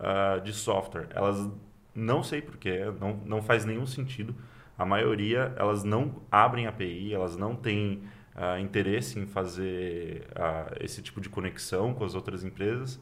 uh, 0.00 0.40
de 0.40 0.54
software. 0.54 1.08
Elas 1.14 1.48
não 1.98 2.22
sei 2.22 2.40
porquê, 2.40 2.84
não, 3.00 3.20
não 3.24 3.42
faz 3.42 3.64
nenhum 3.64 3.86
sentido. 3.86 4.34
a 4.76 4.84
maioria 4.84 5.52
elas 5.56 5.82
não 5.82 6.22
abrem 6.30 6.66
API, 6.66 7.12
elas 7.12 7.36
não 7.36 7.56
têm 7.56 8.02
uh, 8.36 8.58
interesse 8.60 9.18
em 9.18 9.26
fazer 9.26 10.28
uh, 10.30 10.76
esse 10.80 11.02
tipo 11.02 11.20
de 11.20 11.28
conexão 11.28 11.92
com 11.92 12.04
as 12.04 12.14
outras 12.14 12.44
empresas, 12.44 13.00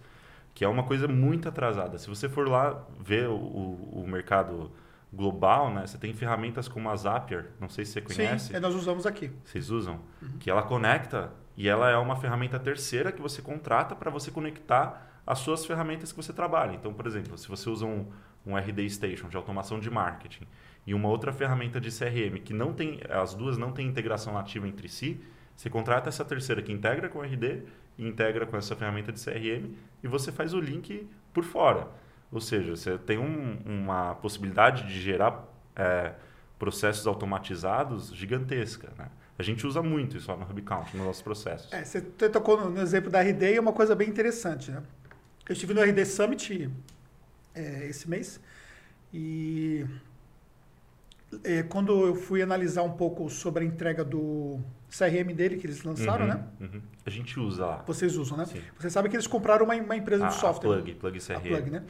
que 0.55 0.65
é 0.65 0.69
uma 0.69 0.85
coisa 0.85 1.07
muito 1.07 1.49
atrasada. 1.49 1.99
Se 1.99 2.09
você 2.09 2.29
for 2.29 2.49
lá 2.49 2.83
ver 2.99 3.29
o, 3.29 3.35
o, 3.35 4.03
o 4.05 4.09
mercado 4.09 4.73
global, 5.13 5.73
né? 5.73 5.87
Você 5.87 5.99
tem 5.99 6.13
ferramentas 6.13 6.69
como 6.69 6.91
a 6.91 6.97
Zapier, 6.97 7.47
não 7.61 7.69
sei 7.69 7.85
se 7.85 7.93
você 7.93 8.01
conhece. 8.01 8.53
Sim, 8.53 8.61
nós 8.61 8.75
usamos 8.75 9.07
aqui. 9.07 9.31
Vocês 9.45 9.71
usam? 9.71 10.01
Uhum. 10.21 10.39
Que 10.39 10.51
ela 10.51 10.63
conecta 10.63 11.33
e 11.57 11.69
ela 11.69 11.91
é 11.91 11.97
uma 11.97 12.17
ferramenta 12.17 12.59
terceira 12.59 13.13
que 13.13 13.23
você 13.23 13.41
contrata 13.41 13.95
para 13.95 14.11
você 14.11 14.31
conectar 14.31 15.23
as 15.27 15.39
suas 15.41 15.65
ferramentas 15.65 16.13
que 16.13 16.17
você 16.17 16.33
trabalha. 16.33 16.73
Então, 16.75 16.93
por 16.93 17.07
exemplo, 17.07 17.37
se 17.39 17.49
você 17.49 17.69
usa 17.69 17.87
um, 17.87 18.07
um 18.47 18.57
RD 18.57 18.89
Station 18.89 19.29
de 19.29 19.37
automação 19.37 19.81
de 19.81 19.91
marketing 19.91 20.47
e 20.87 20.95
uma 20.95 21.09
outra 21.09 21.33
ferramenta 21.33 21.81
de 21.81 21.91
CRM 21.91 22.39
que 22.43 22.55
não 22.55 22.73
tem, 22.73 23.01
as 23.11 23.35
duas 23.35 23.59
não 23.59 23.73
têm 23.73 23.87
integração 23.87 24.33
nativa 24.33 24.69
entre 24.69 24.89
si, 24.89 25.21
você 25.57 25.69
contrata 25.69 26.09
essa 26.09 26.25
terceira 26.25 26.63
que 26.63 26.71
integra 26.71 27.09
com 27.09 27.19
o 27.19 27.23
RD 27.23 27.63
e 27.99 28.07
integra 28.07 28.47
com 28.47 28.57
essa 28.57 28.77
ferramenta 28.77 29.11
de 29.11 29.23
CRM 29.23 29.75
e 30.03 30.07
você 30.07 30.31
faz 30.31 30.55
o 30.55 30.61
link 30.61 31.09
por 31.33 31.45
fora. 31.45 31.89
Ou 32.31 32.41
seja, 32.41 32.77
você 32.77 32.99
tem 32.99 33.19
um, 33.19 33.59
uma 33.65 34.15
possibilidade 34.17 34.87
de 34.87 35.01
gerar 35.01 35.45
é, 35.75 36.13
processos 36.59 37.07
automatizados 37.07 38.15
gigantesca. 38.15 38.93
Né? 38.99 39.09
A 39.39 39.43
gente 39.43 39.67
usa 39.67 39.83
muito 39.83 40.17
isso 40.17 40.31
lá 40.31 40.37
no 40.37 40.45
HubCount, 40.45 40.97
nos 40.97 41.07
nossos 41.07 41.23
processos. 41.23 41.73
É, 41.73 41.85
você 41.85 42.01
tocou 42.01 42.71
no 42.71 42.81
exemplo 42.81 43.11
da 43.11 43.21
RD 43.21 43.53
e 43.53 43.57
é 43.57 43.61
uma 43.61 43.73
coisa 43.73 43.95
bem 43.95 44.09
interessante. 44.09 44.71
Né? 44.71 44.83
Eu 45.49 45.53
estive 45.53 45.73
no 45.73 45.81
RD 45.81 46.05
Summit 46.05 46.71
é, 47.57 47.87
esse 47.89 48.09
mês 48.09 48.41
e 49.13 49.85
é, 51.43 51.63
quando 51.63 52.07
eu 52.07 52.15
fui 52.15 52.43
analisar 52.43 52.83
um 52.83 52.93
pouco 52.93 53.29
sobre 53.29 53.65
a 53.65 53.67
entrega 53.67 54.05
do 54.05 54.61
CRM 54.91 55.35
dele 55.35 55.57
que 55.57 55.67
eles 55.67 55.83
lançaram, 55.83 56.27
uhum, 56.27 56.33
né? 56.33 56.45
Uhum. 56.61 56.83
A 57.05 57.11
gente 57.11 57.39
usa 57.41 57.67
lá. 57.67 57.85
Vocês 57.87 58.17
usam, 58.17 58.37
né? 58.37 58.47
Sim. 58.47 58.61
Você 58.79 58.91
sabe 58.91 59.09
que 59.09 59.17
eles 59.17 59.27
compraram 59.27 59.65
uma, 59.65 59.75
uma 59.75 59.97
empresa 59.97 60.27
a, 60.27 60.29
de 60.29 60.35
software. 60.35 60.79
A 60.79 60.83
Plug, 60.83 60.95
Plug 60.95 61.19
CRM. 61.19 61.37
A 61.37 61.41
Plug, 61.41 61.71
né? 61.71 61.83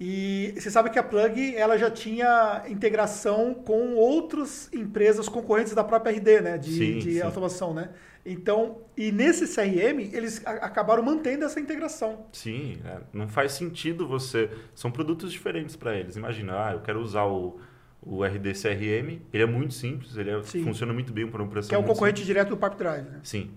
E 0.00 0.54
você 0.56 0.70
sabe 0.70 0.90
que 0.90 0.98
a 0.98 1.02
Plug 1.02 1.56
ela 1.56 1.76
já 1.76 1.90
tinha 1.90 2.62
integração 2.68 3.52
com 3.52 3.96
outras 3.96 4.72
empresas 4.72 5.28
concorrentes 5.28 5.74
da 5.74 5.82
própria 5.82 6.12
RD, 6.12 6.40
né? 6.40 6.58
De, 6.58 6.70
sim, 6.70 6.98
de 6.98 7.14
sim. 7.14 7.20
automação, 7.20 7.74
né? 7.74 7.90
Então, 8.24 8.82
e 8.96 9.10
nesse 9.10 9.46
CRM, 9.46 10.00
eles 10.12 10.40
acabaram 10.44 11.02
mantendo 11.02 11.44
essa 11.44 11.58
integração. 11.58 12.26
Sim, 12.32 12.78
é, 12.84 12.98
não 13.12 13.26
faz 13.26 13.52
sentido 13.52 14.06
você. 14.06 14.50
São 14.74 14.90
produtos 14.90 15.32
diferentes 15.32 15.74
para 15.74 15.96
eles. 15.96 16.14
Imagina, 16.14 16.66
ah, 16.68 16.72
eu 16.74 16.80
quero 16.80 17.00
usar 17.00 17.24
o, 17.24 17.58
o 18.00 18.22
RD 18.22 18.52
CRM, 18.52 19.22
ele 19.32 19.42
é 19.42 19.46
muito 19.46 19.74
simples, 19.74 20.16
ele 20.16 20.30
é, 20.30 20.42
funciona 20.42 20.92
muito 20.92 21.12
bem 21.12 21.26
para 21.26 21.42
um 21.42 21.48
processo. 21.48 21.70
Que 21.70 21.74
é 21.74 21.78
um 21.78 21.82
concorrente 21.82 22.20
simples. 22.20 22.26
direto 22.26 22.50
do 22.50 22.56
Pipe 22.56 22.76
Drive, 22.76 23.04
né? 23.04 23.20
Sim. 23.24 23.50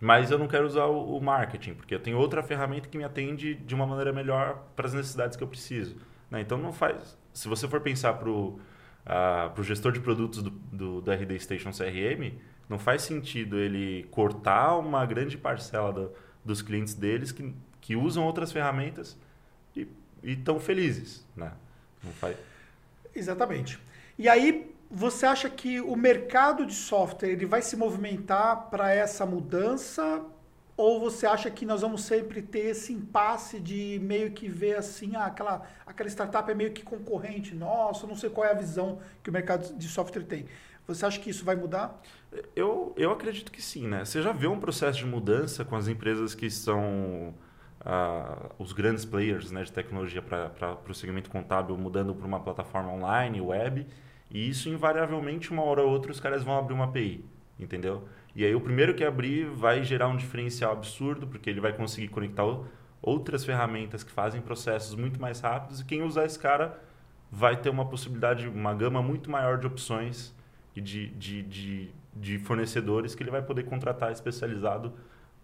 Mas 0.00 0.30
eu 0.30 0.38
não 0.38 0.46
quero 0.46 0.66
usar 0.66 0.86
o, 0.86 1.16
o, 1.16 1.20
marketing, 1.20 1.74
porque 1.74 1.94
eu 1.94 2.00
tenho 2.00 2.18
outra 2.18 2.42
ferramenta 2.42 2.88
que 2.88 2.98
me 2.98 3.04
atende 3.04 3.54
de 3.54 3.74
uma 3.74 3.86
maneira 3.86 4.12
melhor 4.12 4.62
para 4.74 4.86
as 4.86 4.92
necessidades 4.92 5.36
que 5.36 5.42
eu 5.42 5.48
preciso. 5.48 5.96
Né? 6.30 6.40
Então 6.40 6.58
não 6.58 6.72
faz. 6.72 7.16
Se 7.32 7.48
você 7.48 7.66
for 7.66 7.80
pensar 7.80 8.14
para 8.14 8.28
o 8.28 8.60
uh, 9.06 9.62
gestor 9.62 9.92
de 9.92 10.00
produtos 10.00 10.42
do, 10.42 10.50
do, 10.50 11.00
do, 11.00 11.10
RD 11.10 11.38
Station 11.40 11.70
CRM, 11.70 12.38
não 12.68 12.78
faz 12.78 13.02
sentido 13.02 13.58
ele 13.58 14.04
cortar 14.10 14.76
uma 14.76 15.04
grande 15.06 15.38
parcela 15.38 15.92
do, 15.92 16.12
dos 16.44 16.60
clientes 16.60 16.94
deles 16.94 17.32
que, 17.32 17.54
que 17.80 17.96
usam 17.96 18.24
outras 18.24 18.52
ferramentas 18.52 19.18
e 19.74 19.88
estão 20.22 20.60
felizes. 20.60 21.26
Né? 21.34 21.52
Não 22.04 22.12
faz. 22.12 22.36
Exatamente. 23.14 23.78
E 24.18 24.28
aí, 24.28 24.75
você 24.90 25.26
acha 25.26 25.50
que 25.50 25.80
o 25.80 25.96
mercado 25.96 26.64
de 26.64 26.74
software 26.74 27.30
ele 27.30 27.46
vai 27.46 27.62
se 27.62 27.76
movimentar 27.76 28.68
para 28.70 28.92
essa 28.92 29.26
mudança? 29.26 30.24
Ou 30.76 31.00
você 31.00 31.26
acha 31.26 31.50
que 31.50 31.64
nós 31.64 31.80
vamos 31.80 32.04
sempre 32.04 32.42
ter 32.42 32.66
esse 32.66 32.92
impasse 32.92 33.58
de 33.58 33.98
meio 34.02 34.32
que 34.32 34.46
ver 34.46 34.76
assim, 34.76 35.16
ah, 35.16 35.24
aquela, 35.26 35.62
aquela 35.86 36.08
startup 36.08 36.50
é 36.50 36.54
meio 36.54 36.72
que 36.72 36.82
concorrente 36.82 37.54
nossa, 37.54 38.06
não 38.06 38.14
sei 38.14 38.28
qual 38.28 38.46
é 38.46 38.50
a 38.50 38.54
visão 38.54 39.00
que 39.22 39.30
o 39.30 39.32
mercado 39.32 39.74
de 39.74 39.88
software 39.88 40.24
tem. 40.24 40.46
Você 40.86 41.04
acha 41.04 41.18
que 41.18 41.30
isso 41.30 41.44
vai 41.44 41.56
mudar? 41.56 42.00
Eu, 42.54 42.94
eu 42.96 43.10
acredito 43.10 43.50
que 43.50 43.60
sim, 43.60 43.88
né? 43.88 44.04
Você 44.04 44.22
já 44.22 44.32
vê 44.32 44.46
um 44.46 44.60
processo 44.60 44.98
de 44.98 45.06
mudança 45.06 45.64
com 45.64 45.74
as 45.74 45.88
empresas 45.88 46.34
que 46.34 46.48
são 46.50 47.34
uh, 47.80 48.52
os 48.58 48.72
grandes 48.72 49.04
players 49.04 49.50
né, 49.50 49.64
de 49.64 49.72
tecnologia 49.72 50.22
para 50.22 50.78
o 50.88 50.94
segmento 50.94 51.30
contábil 51.30 51.76
mudando 51.76 52.14
para 52.14 52.26
uma 52.26 52.38
plataforma 52.38 52.92
online, 52.92 53.40
web, 53.40 53.86
e 54.30 54.48
isso 54.48 54.68
invariavelmente, 54.68 55.50
uma 55.50 55.62
hora 55.62 55.82
ou 55.82 55.90
outra, 55.90 56.10
os 56.10 56.20
caras 56.20 56.42
vão 56.42 56.58
abrir 56.58 56.74
uma 56.74 56.84
API, 56.84 57.24
entendeu? 57.58 58.08
E 58.34 58.44
aí 58.44 58.54
o 58.54 58.60
primeiro 58.60 58.94
que 58.94 59.04
abrir 59.04 59.46
vai 59.46 59.82
gerar 59.82 60.08
um 60.08 60.16
diferencial 60.16 60.72
absurdo, 60.72 61.26
porque 61.26 61.48
ele 61.48 61.60
vai 61.60 61.72
conseguir 61.72 62.08
conectar 62.08 62.44
outras 63.00 63.44
ferramentas 63.44 64.02
que 64.02 64.10
fazem 64.10 64.40
processos 64.40 64.94
muito 64.94 65.20
mais 65.20 65.40
rápidos, 65.40 65.80
e 65.80 65.84
quem 65.84 66.02
usar 66.02 66.24
esse 66.24 66.38
cara 66.38 66.78
vai 67.30 67.56
ter 67.56 67.70
uma 67.70 67.86
possibilidade, 67.86 68.48
uma 68.48 68.74
gama 68.74 69.02
muito 69.02 69.30
maior 69.30 69.58
de 69.58 69.66
opções 69.66 70.34
e 70.74 70.80
de, 70.80 71.08
de, 71.08 71.42
de, 71.42 71.90
de 72.14 72.38
fornecedores 72.38 73.14
que 73.14 73.22
ele 73.22 73.30
vai 73.30 73.42
poder 73.42 73.64
contratar 73.64 74.12
especializado 74.12 74.92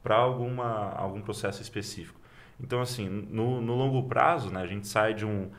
para 0.02 0.16
alguma 0.16 0.92
algum 0.92 1.20
processo 1.20 1.62
específico. 1.62 2.20
Então, 2.60 2.80
assim, 2.80 3.08
no, 3.08 3.60
no 3.60 3.74
longo 3.74 4.02
prazo, 4.08 4.50
né, 4.50 4.60
a 4.60 4.66
gente 4.66 4.86
sai 4.86 5.14
de 5.14 5.24
um, 5.24 5.50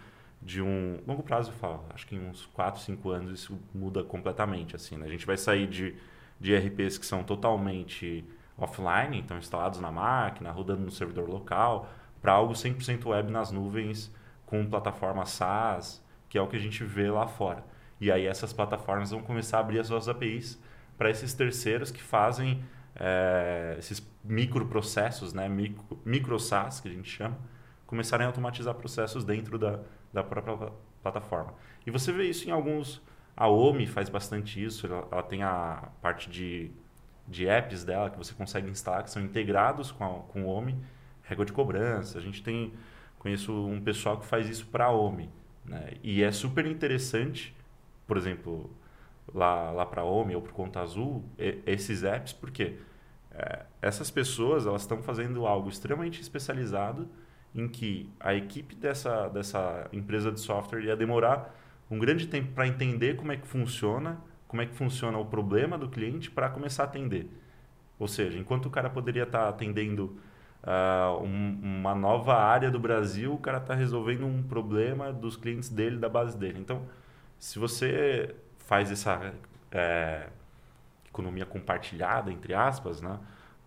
de 0.46 0.62
um 0.62 1.00
longo 1.08 1.24
prazo, 1.24 1.52
eu 1.52 1.56
falo, 1.56 1.86
acho 1.94 2.06
que 2.06 2.16
em 2.16 2.30
uns 2.30 2.46
4, 2.48 2.82
5 2.82 3.10
anos 3.10 3.40
isso 3.40 3.58
muda 3.74 4.04
completamente. 4.04 4.76
Assim, 4.76 4.98
né? 4.98 5.06
A 5.06 5.10
gente 5.10 5.26
vai 5.26 5.38
sair 5.38 5.68
de, 5.68 5.96
de 6.40 6.56
RPs 6.56 6.98
que 6.98 7.06
são 7.06 7.24
totalmente 7.24 8.26
offline, 8.58 9.18
então 9.18 9.38
instalados 9.38 9.80
na 9.80 9.92
máquina, 9.92 10.52
rodando 10.52 10.82
no 10.82 10.92
servidor 10.92 11.30
local, 11.30 11.90
para 12.22 12.34
algo 12.34 12.54
100% 12.54 13.06
web 13.08 13.32
nas 13.32 13.52
nuvens 13.52 14.14
com 14.46 14.66
plataforma 14.70 15.26
SaaS, 15.26 16.04
que 16.30 16.38
é 16.38 16.42
o 16.42 16.48
que 16.48 16.56
a 16.56 16.60
gente 16.60 16.84
vê 16.84 17.10
lá 17.10 17.28
fora. 17.28 17.64
E 18.00 18.12
aí 18.12 18.26
essas 18.26 18.52
plataformas 18.52 19.12
vão 19.12 19.22
começar 19.22 19.58
a 19.58 19.60
abrir 19.62 19.80
as 19.80 19.88
suas 19.88 20.08
APIs 20.08 20.60
para 20.98 21.10
esses 21.10 21.34
terceiros 21.34 21.90
que 21.90 22.02
fazem 22.02 22.64
é, 22.96 23.76
esses 23.80 24.06
microprocessos, 24.24 25.34
né, 25.34 25.50
micro, 25.50 26.00
micro 26.06 26.40
SaaS, 26.40 26.80
que 26.80 26.88
a 26.88 26.92
gente 26.92 27.10
chama, 27.10 27.38
começarem 27.94 28.26
a 28.26 28.30
automatizar 28.30 28.74
processos 28.74 29.24
dentro 29.24 29.60
da, 29.60 29.80
da 30.12 30.24
própria 30.24 30.72
plataforma. 31.04 31.54
E 31.86 31.92
você 31.92 32.12
vê 32.12 32.24
isso 32.24 32.50
em 32.50 32.52
alguns... 32.52 33.00
A 33.38 33.48
OMI 33.48 33.86
faz 33.86 34.10
bastante 34.10 34.64
isso, 34.64 34.88
ela, 34.88 35.08
ela 35.12 35.24
tem 35.24 35.44
a 35.44 35.90
parte 36.02 36.28
de, 36.28 36.72
de 37.28 37.48
apps 37.48 37.84
dela 37.84 38.10
que 38.10 38.18
você 38.18 38.34
consegue 38.34 38.68
instalar, 38.68 39.04
que 39.04 39.12
são 39.12 39.22
integrados 39.22 39.92
com, 39.92 40.04
a, 40.04 40.20
com 40.32 40.44
o 40.44 40.48
OMI, 40.48 40.76
régua 41.22 41.46
de 41.46 41.54
cobrança. 41.54 42.18
A 42.18 42.22
gente 42.22 42.42
tem... 42.42 42.74
Conheço 43.20 43.54
um 43.54 43.80
pessoal 43.80 44.18
que 44.18 44.26
faz 44.26 44.50
isso 44.50 44.66
para 44.66 44.86
a 44.86 44.92
OMI. 44.92 45.30
Né? 45.64 45.92
E 46.02 46.24
é 46.24 46.32
super 46.32 46.66
interessante, 46.66 47.56
por 48.08 48.18
exemplo, 48.18 48.72
lá, 49.32 49.70
lá 49.72 49.86
para 49.86 50.02
a 50.02 50.06
OMI 50.06 50.36
ou 50.36 50.42
para 50.42 50.52
Conta 50.52 50.82
Azul, 50.82 51.24
esses 51.38 52.04
apps, 52.04 52.34
porque 52.34 52.76
é, 53.32 53.66
essas 53.82 54.10
pessoas 54.10 54.66
elas 54.66 54.82
estão 54.82 55.02
fazendo 55.04 55.46
algo 55.46 55.70
extremamente 55.70 56.22
especializado 56.22 57.08
em 57.56 57.68
que 57.68 58.10
a 58.20 58.34
equipe 58.34 58.76
dessa, 58.76 59.28
dessa 59.30 59.88
empresa 59.94 60.32
de 60.32 60.40
software 60.40 60.82
ia 60.82 60.96
demorar 60.96 61.54
um 61.90 62.00
grande 62.00 62.28
tempo 62.28 62.52
para 62.54 62.68
entender 62.68 63.16
como 63.16 63.32
é 63.32 63.38
que 63.38 63.48
funciona, 63.48 64.18
como 64.48 64.62
é 64.62 64.66
que 64.66 64.74
funciona 64.74 65.18
o 65.18 65.26
problema 65.26 65.78
do 65.78 65.88
cliente 65.90 66.32
para 66.32 66.50
começar 66.50 66.84
a 66.84 66.86
atender. 66.86 67.28
Ou 68.00 68.08
seja, 68.08 68.38
enquanto 68.38 68.66
o 68.66 68.70
cara 68.70 68.90
poderia 68.90 69.24
estar 69.24 69.44
tá 69.44 69.50
atendendo 69.50 70.18
uh, 70.64 71.24
um, 71.24 71.60
uma 71.62 71.94
nova 71.94 72.36
área 72.36 72.72
do 72.72 72.80
Brasil, 72.80 73.34
o 73.34 73.38
cara 73.38 73.60
está 73.60 73.76
resolvendo 73.76 74.26
um 74.26 74.42
problema 74.42 75.14
dos 75.14 75.36
clientes 75.36 75.70
dele, 75.70 75.98
da 75.98 76.10
base 76.10 76.38
dele. 76.38 76.60
Então, 76.60 76.84
se 77.38 77.60
você 77.60 78.36
faz 78.58 78.92
essa 78.92 79.34
é, 79.72 80.28
economia 81.08 81.46
compartilhada, 81.46 82.32
entre 82.32 82.54
aspas, 82.54 83.02
né? 83.02 83.20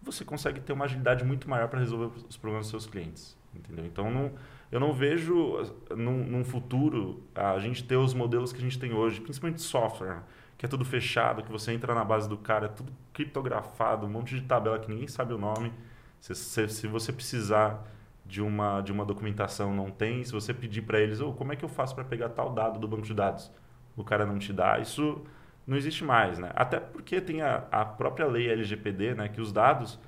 você 0.02 0.24
consegue 0.24 0.60
ter 0.60 0.72
uma 0.72 0.84
agilidade 0.84 1.24
muito 1.24 1.48
maior 1.48 1.68
para 1.68 1.80
resolver 1.80 2.06
os 2.28 2.36
problemas 2.36 2.66
dos 2.66 2.70
seus 2.70 2.86
clientes. 2.86 3.36
Entendeu? 3.56 3.84
Então, 3.86 4.10
não, 4.10 4.32
eu 4.70 4.78
não 4.78 4.92
vejo 4.92 5.56
num, 5.96 6.24
num, 6.24 6.44
futuro 6.44 7.22
a 7.34 7.58
gente 7.58 7.84
ter 7.84 7.96
os 7.96 8.14
modelos 8.14 8.52
que 8.52 8.58
a 8.58 8.62
gente 8.62 8.78
tem 8.78 8.92
hoje, 8.92 9.20
principalmente 9.20 9.62
software, 9.62 10.22
que 10.56 10.66
é 10.66 10.68
tudo 10.68 10.84
fechado, 10.84 11.42
que 11.42 11.50
você 11.50 11.72
entra 11.72 11.94
na 11.94 12.04
base 12.04 12.28
do 12.28 12.36
cara, 12.36 12.66
é 12.66 12.68
tudo 12.68 12.92
criptografado, 13.12 14.06
um 14.06 14.10
monte 14.10 14.34
de 14.34 14.42
tabela 14.42 14.78
que 14.78 14.90
ninguém 14.90 15.08
sabe 15.08 15.34
o 15.34 15.38
nome. 15.38 15.72
Se, 16.20 16.34
se, 16.34 16.68
se 16.68 16.86
você 16.86 17.12
precisar 17.12 17.86
de 18.24 18.42
uma, 18.42 18.80
de 18.80 18.92
uma 18.92 19.04
documentação, 19.04 19.74
não 19.74 19.90
tem. 19.90 20.24
Se 20.24 20.32
você 20.32 20.52
pedir 20.52 20.82
para 20.82 21.00
eles, 21.00 21.20
oh, 21.20 21.32
como 21.32 21.52
é 21.52 21.56
que 21.56 21.64
eu 21.64 21.68
faço 21.68 21.94
para 21.94 22.04
pegar 22.04 22.30
tal 22.30 22.52
dado 22.52 22.78
do 22.78 22.88
banco 22.88 23.02
de 23.02 23.14
dados? 23.14 23.50
O 23.96 24.04
cara 24.04 24.26
não 24.26 24.38
te 24.38 24.52
dá. 24.52 24.78
Isso 24.78 25.24
não 25.66 25.76
existe 25.76 26.04
mais, 26.04 26.38
né? 26.38 26.50
Até 26.54 26.80
porque 26.80 27.20
tem 27.20 27.42
a, 27.42 27.64
a 27.70 27.84
própria 27.84 28.26
lei 28.26 28.50
LGPD, 28.50 29.14
né? 29.14 29.28
Que 29.28 29.40
os 29.40 29.52
dados 29.52 29.98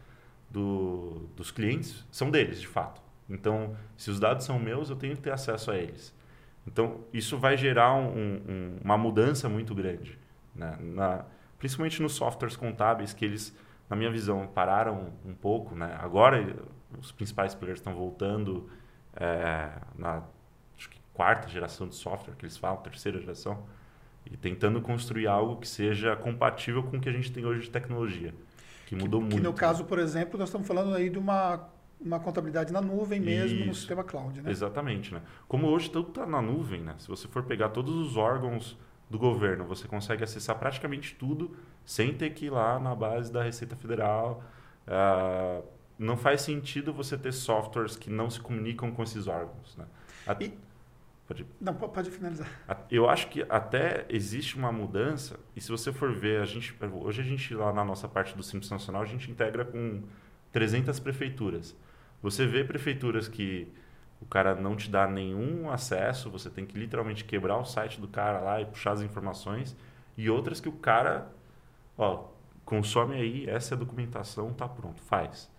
do, 0.51 1.29
dos 1.37 1.51
clientes 1.51 2.05
são 2.11 2.31
deles, 2.31 2.61
de 2.61 2.67
fato. 2.67 3.01
Então, 3.29 3.77
se 3.97 4.11
os 4.11 4.19
dados 4.19 4.45
são 4.45 4.59
meus, 4.59 4.91
eu 4.91 4.97
tenho 4.97 5.15
que 5.15 5.23
ter 5.23 5.33
acesso 5.33 5.71
a 5.71 5.77
eles. 5.77 6.15
Então, 6.67 7.05
isso 7.13 7.39
vai 7.39 7.57
gerar 7.57 7.95
um, 7.95 8.09
um, 8.09 8.79
uma 8.83 8.97
mudança 8.97 9.49
muito 9.49 9.75
grande. 9.75 10.19
Né? 10.55 10.77
Na, 10.81 11.25
principalmente 11.59 12.01
nos 12.03 12.13
softwares 12.13 12.57
contábeis, 12.57 13.13
que 13.13 13.25
eles, 13.25 13.55
na 13.89 13.97
minha 13.97 14.11
visão, 14.11 14.47
pararam 14.47 15.13
um 15.25 15.35
pouco. 15.35 15.75
Né? 15.75 15.97
Agora, 16.01 16.57
os 16.99 17.13
principais 17.13 17.55
players 17.55 17.81
estão 17.81 17.95
voltando 17.95 18.69
é, 19.15 19.71
na 19.97 20.23
quarta 21.19 21.49
geração 21.49 21.89
de 21.89 21.97
software, 21.97 22.35
que 22.37 22.45
eles 22.45 22.57
falam, 22.57 22.81
terceira 22.81 23.19
geração, 23.19 23.65
e 24.25 24.37
tentando 24.37 24.81
construir 24.81 25.27
algo 25.27 25.57
que 25.57 25.67
seja 25.67 26.15
compatível 26.15 26.85
com 26.85 26.97
o 26.97 27.01
que 27.01 27.09
a 27.09 27.13
gente 27.13 27.33
tem 27.33 27.45
hoje 27.45 27.63
de 27.63 27.71
tecnologia, 27.71 28.33
que 28.87 28.95
mudou 28.95 29.21
que, 29.21 29.27
muito. 29.27 29.37
Que 29.37 29.43
no 29.43 29.53
caso, 29.53 29.85
por 29.85 29.99
exemplo, 29.99 30.39
nós 30.39 30.49
estamos 30.49 30.69
falando 30.69 30.95
aí 30.95 31.11
de 31.11 31.19
uma, 31.19 31.69
uma 32.01 32.21
contabilidade 32.21 32.73
na 32.73 32.81
nuvem 32.81 33.21
mesmo, 33.21 33.59
Isso. 33.59 33.67
no 33.67 33.75
sistema 33.75 34.05
cloud, 34.05 34.41
né? 34.41 34.51
Exatamente, 34.51 35.13
né? 35.13 35.23
Como 35.49 35.67
hoje 35.67 35.91
tudo 35.91 36.09
está 36.09 36.27
na 36.27 36.41
nuvem, 36.41 36.81
né? 36.81 36.95
Se 36.99 37.09
você 37.09 37.27
for 37.27 37.43
pegar 37.43 37.71
todos 37.71 37.95
os 37.95 38.17
órgãos 38.17 38.79
do 39.11 39.19
governo, 39.19 39.65
você 39.65 39.89
consegue 39.89 40.23
acessar 40.23 40.59
praticamente 40.59 41.15
tudo 41.15 41.57
sem 41.85 42.15
ter 42.15 42.31
que 42.31 42.47
ir 42.47 42.51
lá 42.51 42.79
na 42.79 42.95
base 42.95 43.33
da 43.33 43.43
Receita 43.43 43.75
Federal. 43.75 44.43
Uh, 44.87 45.65
não 45.99 46.17
faz 46.17 46.43
sentido 46.43 46.93
você 46.93 47.17
ter 47.19 47.33
softwares 47.33 47.97
que 47.97 48.11
não 48.11 48.31
se 48.31 48.41
comunicam 48.41 48.93
com 48.93 49.03
esses 49.03 49.27
órgãos, 49.27 49.77
né? 49.77 49.87
A... 50.27 50.37
E 50.41 50.53
Pode... 51.29 51.47
Não, 51.61 51.75
pode 51.75 52.11
finalizar. 52.11 52.49
Eu 52.91 53.07
acho 53.07 53.29
que 53.29 53.45
até 53.51 54.07
existe 54.09 54.57
uma 54.57 54.73
mudança, 54.73 55.39
e 55.55 55.61
se 55.61 55.71
você 55.71 55.93
for 55.93 56.11
ver, 56.11 56.41
a 56.41 56.47
gente, 56.47 56.75
hoje 56.91 57.21
a 57.21 57.25
gente 57.25 57.55
lá 57.55 57.71
na 57.71 57.85
nossa 57.85 58.09
parte 58.09 58.35
do 58.35 58.43
Simples 58.43 58.71
Nacional, 58.71 59.03
a 59.03 59.05
gente 59.05 59.31
integra 59.31 59.63
com 59.63 60.03
300 60.51 60.99
prefeituras. 60.99 61.77
Você 62.23 62.47
vê 62.47 62.65
prefeituras 62.65 63.29
que 63.29 63.69
o 64.21 64.27
cara 64.27 64.55
não 64.55 64.75
te 64.75 64.91
dá 64.91 65.07
nenhum 65.07 65.71
acesso, 65.71 66.31
você 66.31 66.51
tem 66.51 66.67
que 66.67 66.79
literalmente 66.79 67.25
quebrar 67.25 67.57
o 67.59 67.65
site 67.65 68.01
do 68.01 68.09
cara 68.09 68.41
lá 68.41 68.61
e 68.61 68.67
puxar 68.67 68.93
as 68.93 69.01
informações, 69.01 69.77
e 70.17 70.29
outras 70.29 70.61
que 70.61 70.69
o 70.69 70.73
cara, 70.73 71.31
ó, 71.97 72.25
consome 72.65 73.15
aí, 73.15 73.49
essa 73.49 73.75
é 73.75 73.77
a 73.77 73.79
documentação, 73.79 74.53
tá 74.53 74.69
pronto, 74.69 75.01
faz. 75.03 75.51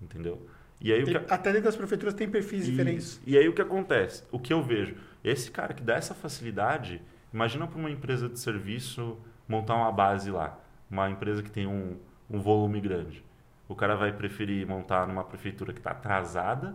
Entendeu? 0.00 0.46
E 0.80 0.92
aí, 0.92 1.02
tem, 1.04 1.14
que... 1.14 1.32
Até 1.32 1.50
dentro 1.50 1.64
das 1.64 1.76
prefeituras 1.76 2.14
tem 2.14 2.28
perfis 2.28 2.68
e, 2.68 2.70
diferentes. 2.70 3.20
E 3.26 3.36
aí 3.36 3.48
o 3.48 3.52
que 3.52 3.62
acontece? 3.62 4.22
O 4.30 4.38
que 4.38 4.52
eu 4.52 4.62
vejo? 4.62 4.94
Esse 5.22 5.50
cara 5.50 5.72
que 5.72 5.82
dá 5.82 5.94
essa 5.94 6.14
facilidade, 6.14 7.00
imagina 7.32 7.66
para 7.66 7.78
uma 7.78 7.90
empresa 7.90 8.28
de 8.28 8.38
serviço 8.38 9.18
montar 9.48 9.74
uma 9.74 9.90
base 9.90 10.30
lá. 10.30 10.58
Uma 10.90 11.08
empresa 11.10 11.42
que 11.42 11.50
tem 11.50 11.66
um, 11.66 11.96
um 12.30 12.40
volume 12.40 12.80
grande. 12.80 13.24
O 13.68 13.74
cara 13.74 13.96
vai 13.96 14.12
preferir 14.12 14.66
montar 14.66 15.06
numa 15.06 15.24
prefeitura 15.24 15.72
que 15.72 15.80
está 15.80 15.92
atrasada, 15.92 16.74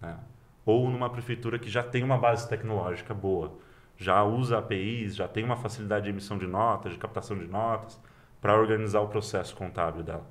né? 0.00 0.18
ou 0.64 0.90
numa 0.90 1.08
prefeitura 1.08 1.58
que 1.58 1.70
já 1.70 1.82
tem 1.82 2.04
uma 2.04 2.18
base 2.18 2.46
tecnológica 2.48 3.14
boa. 3.14 3.58
Já 3.96 4.22
usa 4.22 4.58
APIs, 4.58 5.16
já 5.16 5.26
tem 5.26 5.42
uma 5.42 5.56
facilidade 5.56 6.04
de 6.04 6.10
emissão 6.10 6.36
de 6.36 6.46
notas, 6.46 6.92
de 6.92 6.98
captação 6.98 7.38
de 7.38 7.46
notas, 7.46 7.98
para 8.40 8.56
organizar 8.56 9.00
o 9.00 9.08
processo 9.08 9.56
contábil 9.56 10.02
dela, 10.02 10.30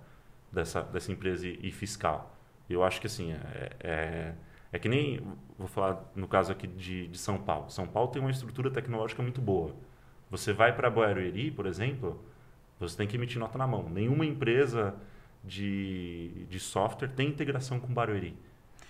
dessa, 0.52 0.84
dessa 0.84 1.12
empresa 1.12 1.48
e, 1.48 1.72
fiscal. 1.72 2.34
Eu 2.70 2.84
acho 2.84 3.02
que 3.02 3.08
assim, 3.08 3.34
é, 3.34 3.72
é, 3.80 4.34
é, 4.72 4.80
que 4.80 4.88
nem, 4.88 5.22
vou 5.58 5.68
falar 5.68 6.04
no 6.16 6.28
caso 6.28 6.52
aqui 6.52 6.68
de, 6.68 7.08
de 7.08 7.18
São 7.18 7.40
Paulo. 7.40 7.70
São 7.70 7.88
Paulo 7.88 8.12
tem 8.12 8.22
uma 8.22 8.32
estrutura 8.32 8.70
tecnológica 8.70 9.22
muito 9.24 9.42
boa. 9.42 9.76
Você 10.30 10.54
vai 10.54 10.74
para 10.76 10.90
Barueri, 10.90 11.52
por 11.52 11.66
exemplo, 11.66 12.24
você 12.80 12.96
tem 12.96 13.08
que 13.08 13.18
emitir 13.18 13.40
nota 13.40 13.58
na 13.58 13.66
mão. 13.66 13.90
Nenhuma 13.90 14.26
empresa 14.26 14.96
de, 15.44 16.46
de 16.50 16.60
software 16.60 17.10
tem 17.10 17.30
integração 17.30 17.80
com 17.80 17.94
Barueri. 17.94 18.38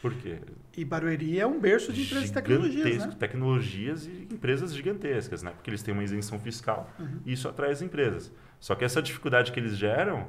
Por 0.01 0.13
quê? 0.13 0.39
E 0.75 0.86
Barueri 0.86 1.39
é 1.39 1.48
um 1.48 1.60
berço 1.60 1.92
de 1.92 2.04
empresas 2.04 2.30
tecnologias, 2.30 3.06
né? 3.06 3.16
Tecnologias 3.18 4.06
e 4.06 4.27
empresas 4.32 4.74
gigantescas, 4.74 5.42
né? 5.42 5.51
Porque 5.51 5.70
eles 5.70 5.82
têm 5.82 5.94
uma 5.94 6.04
isenção 6.04 6.39
fiscal 6.39 6.89
uhum. 7.00 7.20
e 7.25 7.34
isso 7.34 7.48
atrai 7.50 7.72
as 7.72 7.82
empresas. 7.82 8.32
Só 8.60 8.75
que 8.75 8.86
essa 8.86 9.01
dificuldade 9.01 9.51
que 9.51 9.60
eles 9.60 9.75
geram 9.75 10.27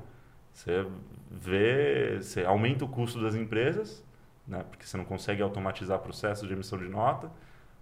você 0.58 0.86
vê, 1.30 2.18
você 2.20 2.44
aumenta 2.44 2.84
o 2.84 2.88
custo 2.88 3.22
das 3.22 3.36
empresas, 3.36 4.04
né? 4.46 4.64
porque 4.68 4.84
você 4.84 4.96
não 4.96 5.04
consegue 5.04 5.40
automatizar 5.40 6.00
processos 6.00 6.48
de 6.48 6.54
emissão 6.54 6.76
de 6.78 6.88
nota. 6.88 7.30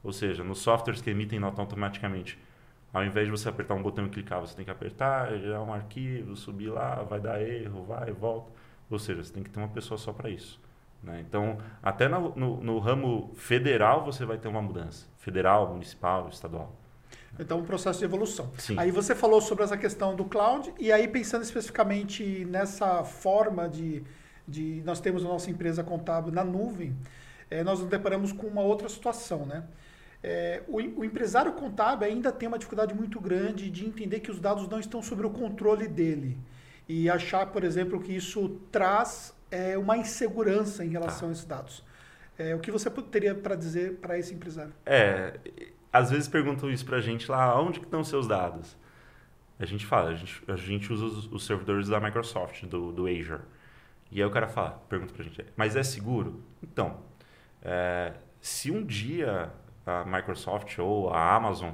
Ou 0.03 0.13
seja, 0.13 0.45
nos 0.45 0.59
softwares 0.59 1.01
que 1.01 1.09
emitem 1.09 1.41
nota 1.41 1.61
automaticamente, 1.61 2.39
ao 2.97 3.05
invés 3.05 3.27
de 3.27 3.31
você 3.31 3.47
apertar 3.47 3.75
um 3.75 3.83
botão 3.83 4.07
e 4.07 4.09
clicar, 4.09 4.41
você 4.41 4.57
tem 4.57 4.65
que 4.65 4.71
apertar, 4.71 5.37
gerar 5.39 5.63
um 5.63 5.71
arquivo, 5.71 6.35
subir 6.35 6.71
lá, 6.71 7.03
vai 7.03 7.21
dar 7.21 7.43
erro, 7.43 7.85
vai, 7.85 8.11
volta. 8.11 8.51
Ou 8.91 8.99
seja, 8.99 9.23
você 9.23 9.31
tem 9.31 9.43
que 9.43 9.51
ter 9.51 9.59
uma 9.59 9.69
pessoa 9.69 9.99
só 9.99 10.15
para 10.15 10.31
isso. 10.31 10.59
Né? 11.03 11.23
Então, 11.29 11.59
até 11.83 12.09
no, 12.09 12.35
no, 12.35 12.57
no 12.63 12.79
ramo 12.79 13.35
federal 13.35 14.03
você 14.03 14.25
vai 14.25 14.39
ter 14.39 14.49
uma 14.49 14.63
mudança. 14.63 15.07
Federal, 15.19 15.69
municipal, 15.69 16.31
estadual. 16.31 16.75
Então, 17.39 17.59
um 17.59 17.65
processo 17.65 17.99
de 17.99 18.07
evolução. 18.07 18.51
Sim. 18.57 18.79
Aí 18.79 18.91
você 18.91 19.15
falou 19.15 19.43
sobre 19.43 19.63
essa 19.65 19.77
questão 19.77 20.17
do 20.17 20.25
cloud, 20.25 20.73
e 20.79 20.91
aí 20.91 21.07
pensando 21.07 21.43
especificamente 21.43 22.47
nessa 22.47 23.05
forma 23.05 23.69
de, 23.69 24.03
de 24.49 24.83
nós 24.87 25.01
temos 25.01 25.23
a 25.23 25.29
nossa 25.29 25.51
empresa 25.51 25.85
contábil 25.85 26.33
na 26.33 26.43
nuvem, 26.43 26.97
é, 27.51 27.63
nós 27.63 27.79
nos 27.79 27.91
deparamos 27.91 28.33
com 28.33 28.47
uma 28.47 28.63
outra 28.63 28.89
situação, 28.89 29.45
né? 29.45 29.65
É, 30.29 30.61
o, 30.67 30.79
o, 30.79 31.05
empresário 31.05 31.53
contábil 31.53 32.09
ainda 32.09 32.33
tem 32.33 32.49
uma 32.49 32.59
dificuldade 32.59 32.93
muito 32.93 33.21
grande 33.21 33.71
de 33.71 33.87
entender 33.87 34.19
que 34.19 34.29
os 34.29 34.41
dados 34.41 34.67
não 34.67 34.81
estão 34.81 35.01
sob 35.01 35.25
o 35.25 35.31
controle 35.31 35.87
dele 35.87 36.37
e 36.89 37.09
achar, 37.09 37.47
por 37.47 37.63
exemplo, 37.63 38.01
que 38.01 38.13
isso 38.13 38.61
traz 38.73 39.33
é, 39.53 39.79
uma 39.79 39.97
insegurança 39.97 40.85
em 40.85 40.89
relação 40.89 41.21
tá. 41.21 41.27
a 41.29 41.31
esses 41.31 41.45
dados. 41.45 41.85
É, 42.37 42.57
o 42.57 42.59
que 42.59 42.73
você 42.73 42.91
teria 42.91 43.37
para 43.37 43.55
dizer 43.55 43.99
para 43.99 44.19
esse 44.19 44.35
empresário? 44.35 44.73
É, 44.85 45.39
às 45.93 46.11
vezes 46.11 46.27
perguntam 46.27 46.69
isso 46.69 46.85
para 46.85 46.97
a 46.97 47.01
gente 47.01 47.31
lá, 47.31 47.57
onde 47.63 47.79
que 47.79 47.87
estão 47.87 48.03
seus 48.03 48.27
dados? 48.27 48.77
A 49.61 49.65
gente 49.65 49.87
fala, 49.87 50.11
a 50.11 50.15
gente, 50.17 50.43
a 50.49 50.57
gente 50.57 50.93
usa 50.93 51.05
os, 51.05 51.31
os, 51.31 51.47
servidores 51.47 51.87
da 51.87 52.01
Microsoft, 52.01 52.65
do, 52.65 52.91
do 52.91 53.07
Azure. 53.07 53.43
E 54.11 54.21
aí 54.21 54.27
o 54.27 54.31
cara 54.33 54.49
fala, 54.49 54.71
pergunta 54.89 55.13
para 55.13 55.23
a 55.23 55.25
gente, 55.25 55.45
mas 55.57 55.77
é 55.77 55.85
seguro? 55.85 56.43
Então, 56.61 56.99
é, 57.63 58.13
se 58.41 58.73
um 58.73 58.85
dia 58.85 59.53
a 59.87 60.05
Microsoft 60.05 60.79
ou 60.79 61.11
a 61.11 61.35
Amazon 61.35 61.73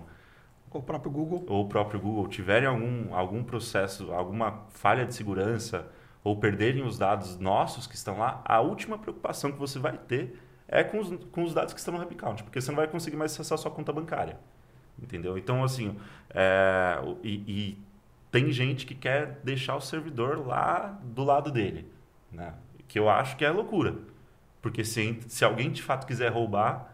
ou 0.71 0.81
o 0.81 0.85
próprio 0.85 1.11
Google 1.11 1.45
ou 1.49 1.65
o 1.65 1.69
próprio 1.69 1.99
Google 1.99 2.29
tiverem 2.29 2.69
algum, 2.69 3.15
algum 3.15 3.43
processo, 3.43 4.13
alguma 4.13 4.65
falha 4.71 5.05
de 5.05 5.15
segurança 5.15 5.89
ou 6.23 6.37
perderem 6.37 6.85
os 6.85 6.99
dados 6.99 7.39
nossos 7.39 7.87
que 7.87 7.97
estão 7.97 8.19
lá, 8.19 8.41
a 8.45 8.61
última 8.61 8.97
preocupação 8.97 9.51
que 9.51 9.59
você 9.59 9.79
vai 9.79 9.97
ter 9.97 10.39
é 10.69 10.85
com 10.85 10.99
os, 10.99 11.25
com 11.27 11.43
os 11.43 11.53
dados 11.53 11.75
que 11.75 11.81
estão 11.81 11.95
no 11.95 12.03
HubCount, 12.03 12.45
porque 12.45 12.61
você 12.61 12.71
não 12.71 12.77
vai 12.77 12.87
conseguir 12.87 13.17
mais 13.17 13.33
acessar 13.33 13.59
a 13.59 13.61
sua 13.61 13.71
conta 13.71 13.93
bancária. 13.93 14.39
Entendeu? 15.01 15.37
Então, 15.37 15.65
assim, 15.65 15.99
é, 16.31 16.99
e, 17.23 17.35
e, 17.47 17.79
tem 18.31 18.51
gente 18.53 18.87
que 18.87 18.95
quer 18.95 19.41
deixar 19.45 19.77
o 19.77 19.81
servidor 19.81 20.47
lá 20.47 20.99
do 21.03 21.25
lado 21.25 21.51
dele, 21.51 21.91
né? 22.31 22.55
que 22.89 22.99
eu 22.99 23.09
acho 23.09 23.37
que 23.37 23.45
é 23.45 23.51
loucura. 23.51 23.97
Porque 24.63 24.85
se, 24.85 25.19
se 25.27 25.45
alguém 25.45 25.71
de 25.71 25.83
fato 25.83 26.07
quiser 26.07 26.31
roubar 26.31 26.92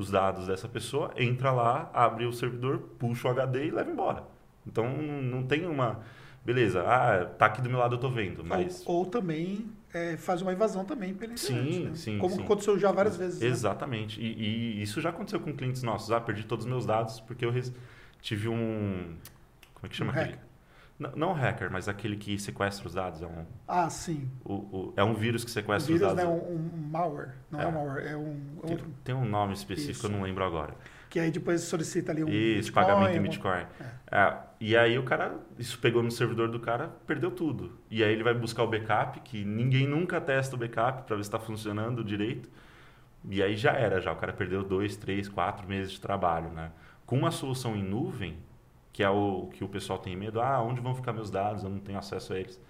os 0.00 0.10
dados 0.10 0.46
dessa 0.46 0.68
pessoa, 0.68 1.12
entra 1.16 1.52
lá, 1.52 1.90
abre 1.92 2.24
o 2.26 2.32
servidor, 2.32 2.78
puxa 2.98 3.28
o 3.28 3.30
HD 3.30 3.66
e 3.66 3.70
leva 3.70 3.90
embora. 3.90 4.24
Então, 4.66 4.88
não 4.90 5.42
tem 5.42 5.66
uma 5.66 6.00
beleza, 6.44 6.82
ah, 6.82 7.26
tá 7.26 7.46
aqui 7.46 7.60
do 7.60 7.68
meu 7.68 7.78
lado 7.78 7.96
eu 7.96 8.00
tô 8.00 8.08
vendo, 8.08 8.42
mas... 8.42 8.82
Ou, 8.86 8.96
ou 8.96 9.06
também 9.06 9.66
é, 9.92 10.16
faz 10.16 10.40
uma 10.40 10.52
invasão 10.52 10.84
também 10.84 11.12
pela 11.12 11.34
internet, 11.34 11.74
sim, 11.74 11.84
né? 11.84 11.94
sim, 11.94 12.18
Como 12.18 12.34
sim. 12.34 12.42
aconteceu 12.42 12.78
já 12.78 12.90
várias 12.90 13.16
vezes. 13.16 13.40
Né? 13.40 13.46
Exatamente, 13.46 14.18
né? 14.18 14.26
e, 14.26 14.78
e, 14.78 14.82
isso 14.82 15.00
já 15.00 15.10
aconteceu 15.10 15.38
com 15.38 15.54
clientes 15.54 15.82
nossos, 15.82 16.10
ah, 16.10 16.20
perdi 16.20 16.44
todos 16.44 16.64
os 16.64 16.70
meus 16.70 16.86
dados 16.86 17.20
porque 17.20 17.44
eu 17.44 17.52
tive 18.22 18.48
um... 18.48 19.16
Como 19.74 19.86
é 19.86 19.88
que 19.88 19.96
chama 19.96 20.12
um 20.12 20.16
aquele? 20.16 20.32
Não, 20.32 20.49
não 21.16 21.32
hacker, 21.32 21.70
mas 21.70 21.88
aquele 21.88 22.16
que 22.16 22.38
sequestra 22.38 22.86
os 22.86 22.94
dados. 22.94 23.22
É 23.22 23.26
um, 23.26 23.46
ah, 23.66 23.88
sim. 23.88 24.30
O, 24.44 24.54
o, 24.54 24.92
é 24.96 25.02
um 25.02 25.14
vírus 25.14 25.44
que 25.44 25.50
sequestra 25.50 25.92
vírus, 25.92 26.08
os 26.08 26.16
dados. 26.16 26.30
Vírus, 26.30 26.48
né? 26.48 26.54
Um, 26.54 26.84
um 26.84 26.90
malware. 26.90 27.34
Não 27.50 27.60
é, 27.60 27.64
é 27.64 27.66
um 27.66 27.72
malware, 27.72 28.06
é 28.06 28.16
um... 28.16 28.40
Tem, 28.62 28.72
outro... 28.72 28.90
tem 29.04 29.14
um 29.14 29.24
nome 29.24 29.54
específico, 29.54 29.92
Isso. 29.92 30.06
eu 30.06 30.10
não 30.10 30.22
lembro 30.22 30.44
agora 30.44 30.74
que 31.10 31.18
aí 31.18 31.30
depois 31.32 31.62
solicita 31.62 32.12
ali 32.12 32.22
um 32.22 32.28
isso, 32.28 32.68
Bitcoin, 32.68 32.84
pagamento 32.84 33.16
em 33.16 33.20
Bitcoin. 33.20 33.66
É. 33.80 34.16
É, 34.16 34.36
e 34.60 34.76
aí 34.76 34.96
o 34.96 35.02
cara, 35.02 35.36
isso 35.58 35.76
pegou 35.80 36.02
no 36.04 36.10
servidor 36.10 36.48
do 36.48 36.60
cara, 36.60 36.88
perdeu 37.04 37.32
tudo. 37.32 37.76
E 37.90 38.04
aí 38.04 38.12
ele 38.12 38.22
vai 38.22 38.32
buscar 38.32 38.62
o 38.62 38.68
backup, 38.68 39.18
que 39.20 39.44
ninguém 39.44 39.88
nunca 39.88 40.20
testa 40.20 40.54
o 40.54 40.58
backup 40.58 41.02
para 41.02 41.16
ver 41.16 41.24
se 41.24 41.28
está 41.28 41.40
funcionando 41.40 42.04
direito. 42.04 42.48
E 43.28 43.42
aí 43.42 43.56
já 43.56 43.72
era, 43.72 44.00
já 44.00 44.12
o 44.12 44.16
cara 44.16 44.32
perdeu 44.32 44.62
dois, 44.62 44.96
três, 44.96 45.28
quatro 45.28 45.68
meses 45.68 45.92
de 45.92 46.00
trabalho, 46.00 46.48
né? 46.50 46.70
Com 47.04 47.18
uma 47.18 47.32
solução 47.32 47.74
em 47.76 47.82
nuvem, 47.82 48.38
que 48.92 49.02
é 49.02 49.10
o 49.10 49.48
que 49.52 49.62
o 49.62 49.68
pessoal 49.68 49.98
tem 49.98 50.16
medo, 50.16 50.40
ah, 50.40 50.62
onde 50.62 50.80
vão 50.80 50.94
ficar 50.94 51.12
meus 51.12 51.30
dados? 51.30 51.62
Eu 51.62 51.70
não 51.70 51.78
tenho 51.78 51.98
acesso 51.98 52.32
a 52.32 52.38
eles. 52.38 52.60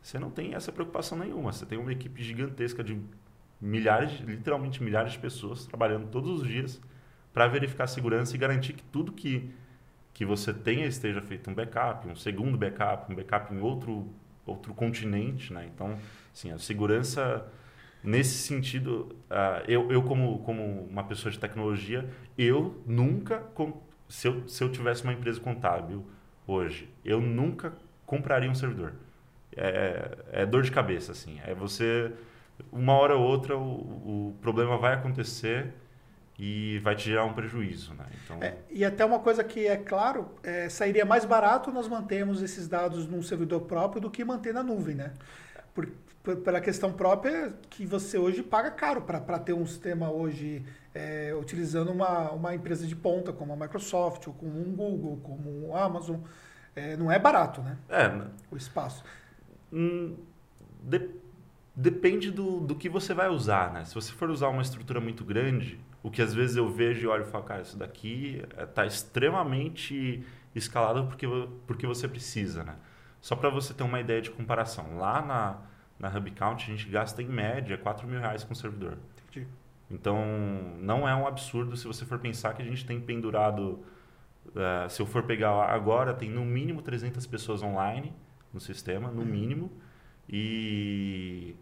Você 0.00 0.18
não 0.18 0.30
tem 0.30 0.54
essa 0.54 0.70
preocupação 0.70 1.18
nenhuma. 1.18 1.52
Você 1.52 1.66
tem 1.66 1.78
uma 1.78 1.92
equipe 1.92 2.22
gigantesca 2.22 2.84
de 2.84 3.00
milhares, 3.60 4.20
literalmente 4.20 4.82
milhares 4.82 5.12
de 5.12 5.18
pessoas 5.18 5.66
trabalhando 5.66 6.08
todos 6.08 6.42
os 6.42 6.46
dias 6.46 6.80
para 7.32 7.48
verificar 7.48 7.84
a 7.84 7.88
segurança 7.88 8.34
e 8.36 8.38
garantir 8.38 8.74
que 8.74 8.82
tudo 8.84 9.12
que, 9.12 9.50
que 10.12 10.24
você 10.24 10.52
tenha 10.52 10.86
esteja 10.86 11.20
feito 11.22 11.50
um 11.50 11.54
backup, 11.54 12.06
um 12.06 12.14
segundo 12.14 12.56
backup, 12.56 13.10
um 13.10 13.16
backup 13.16 13.52
em 13.52 13.60
outro, 13.60 14.08
outro 14.46 14.74
continente. 14.74 15.52
Né? 15.52 15.68
Então, 15.74 15.98
assim, 16.32 16.52
a 16.52 16.58
segurança 16.58 17.50
nesse 18.02 18.36
sentido, 18.36 19.16
uh, 19.30 19.64
eu, 19.66 19.90
eu 19.90 20.02
como, 20.02 20.38
como 20.40 20.84
uma 20.84 21.04
pessoa 21.04 21.32
de 21.32 21.38
tecnologia, 21.38 22.08
eu 22.36 22.82
nunca, 22.86 23.38
se 24.08 24.28
eu, 24.28 24.48
se 24.48 24.62
eu 24.62 24.70
tivesse 24.70 25.02
uma 25.02 25.12
empresa 25.12 25.40
contábil 25.40 26.04
hoje, 26.46 26.88
eu 27.04 27.20
nunca 27.20 27.72
compraria 28.06 28.50
um 28.50 28.54
servidor. 28.54 28.92
É, 29.56 30.18
é 30.32 30.46
dor 30.46 30.62
de 30.62 30.70
cabeça, 30.70 31.12
assim. 31.12 31.40
É 31.46 31.54
você, 31.54 32.12
uma 32.72 32.92
hora 32.94 33.16
ou 33.16 33.22
outra, 33.22 33.56
o, 33.56 34.30
o 34.30 34.36
problema 34.40 34.76
vai 34.76 34.94
acontecer 34.94 35.72
e 36.38 36.80
vai 36.80 36.96
te 36.96 37.04
gerar 37.04 37.24
um 37.24 37.32
prejuízo, 37.32 37.94
né? 37.94 38.06
Então... 38.24 38.42
É, 38.42 38.56
e 38.68 38.84
até 38.84 39.04
uma 39.04 39.20
coisa 39.20 39.44
que 39.44 39.66
é 39.66 39.76
claro, 39.76 40.28
é, 40.42 40.68
sairia 40.68 41.04
mais 41.04 41.24
barato 41.24 41.70
nós 41.70 41.86
mantermos 41.86 42.42
esses 42.42 42.66
dados 42.66 43.06
num 43.06 43.22
servidor 43.22 43.62
próprio 43.62 44.00
do 44.00 44.10
que 44.10 44.24
manter 44.24 44.52
na 44.52 44.62
nuvem, 44.62 44.96
né? 44.96 45.12
Por, 45.72 45.88
por, 46.22 46.36
pela 46.36 46.60
questão 46.60 46.92
própria 46.92 47.52
que 47.70 47.86
você 47.86 48.18
hoje 48.18 48.42
paga 48.42 48.70
caro 48.70 49.02
para 49.02 49.38
ter 49.38 49.52
um 49.52 49.66
sistema 49.66 50.10
hoje 50.10 50.64
é, 50.94 51.34
utilizando 51.34 51.90
uma, 51.90 52.30
uma 52.30 52.54
empresa 52.54 52.86
de 52.86 52.94
ponta 52.94 53.32
como 53.32 53.52
a 53.52 53.56
Microsoft, 53.56 54.26
ou 54.28 54.32
como 54.32 54.58
um 54.60 54.74
Google, 54.74 55.18
como 55.22 55.68
um 55.68 55.76
Amazon. 55.76 56.20
É, 56.76 56.96
não 56.96 57.10
é 57.10 57.18
barato, 57.18 57.60
né? 57.60 57.76
É. 57.88 58.10
O 58.50 58.56
espaço. 58.56 59.04
Hum, 59.72 60.16
de, 60.80 61.10
depende 61.74 62.30
do, 62.30 62.60
do 62.60 62.74
que 62.74 62.88
você 62.88 63.12
vai 63.12 63.28
usar, 63.28 63.72
né? 63.72 63.84
Se 63.84 63.94
você 63.94 64.12
for 64.12 64.30
usar 64.30 64.48
uma 64.48 64.62
estrutura 64.62 65.00
muito 65.00 65.24
grande, 65.24 65.80
o 66.02 66.10
que 66.10 66.22
às 66.22 66.32
vezes 66.32 66.56
eu 66.56 66.68
vejo 66.68 67.04
e 67.04 67.06
olho 67.08 67.24
e 67.24 67.26
falo, 67.26 67.44
cara, 67.44 67.62
isso 67.62 67.76
daqui 67.76 68.42
está 68.56 68.86
extremamente 68.86 70.24
escalado 70.54 71.06
porque, 71.06 71.26
porque 71.66 71.86
você 71.86 72.06
precisa, 72.06 72.62
né? 72.62 72.76
Só 73.20 73.34
para 73.34 73.48
você 73.48 73.72
ter 73.72 73.82
uma 73.82 73.98
ideia 73.98 74.20
de 74.20 74.30
comparação. 74.30 74.98
Lá 74.98 75.22
na, 75.22 75.58
na 75.98 76.16
HubCount 76.16 76.62
a 76.62 76.66
gente 76.66 76.88
gasta 76.88 77.22
em 77.22 77.26
média 77.26 77.76
4 77.78 78.06
mil 78.06 78.20
reais 78.20 78.44
com 78.44 78.54
servidor. 78.54 78.98
Entendi. 79.28 79.48
Então, 79.94 80.18
não 80.80 81.08
é 81.08 81.14
um 81.14 81.26
absurdo 81.26 81.76
se 81.76 81.86
você 81.86 82.04
for 82.04 82.18
pensar 82.18 82.52
que 82.54 82.60
a 82.60 82.64
gente 82.64 82.84
tem 82.84 83.00
pendurado, 83.00 83.84
uh, 84.48 84.90
se 84.90 85.00
eu 85.00 85.06
for 85.06 85.22
pegar 85.22 85.52
agora, 85.66 86.12
tem 86.12 86.28
no 86.28 86.44
mínimo 86.44 86.82
300 86.82 87.24
pessoas 87.26 87.62
online 87.62 88.12
no 88.52 88.58
sistema, 88.60 89.10
no 89.10 89.24
mínimo, 89.24 89.70
e 90.28 91.54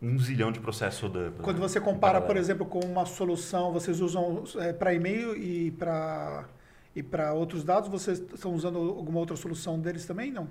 um 0.00 0.18
zilhão 0.18 0.52
de 0.52 0.60
processos 0.60 1.00
rodando. 1.00 1.42
Quando 1.42 1.58
você 1.58 1.80
compara, 1.80 2.20
por 2.20 2.36
exemplo, 2.36 2.66
com 2.66 2.80
uma 2.80 3.06
solução, 3.06 3.72
vocês 3.72 4.00
usam 4.00 4.44
é, 4.56 4.72
para 4.72 4.92
e-mail 4.94 5.34
e 5.36 5.70
para 5.70 6.48
e 6.94 7.02
para 7.02 7.34
outros 7.34 7.62
dados, 7.62 7.90
vocês 7.90 8.18
estão 8.18 8.54
usando 8.54 8.78
alguma 8.78 9.18
outra 9.18 9.36
solução 9.36 9.78
deles 9.78 10.06
também, 10.06 10.32
não? 10.32 10.48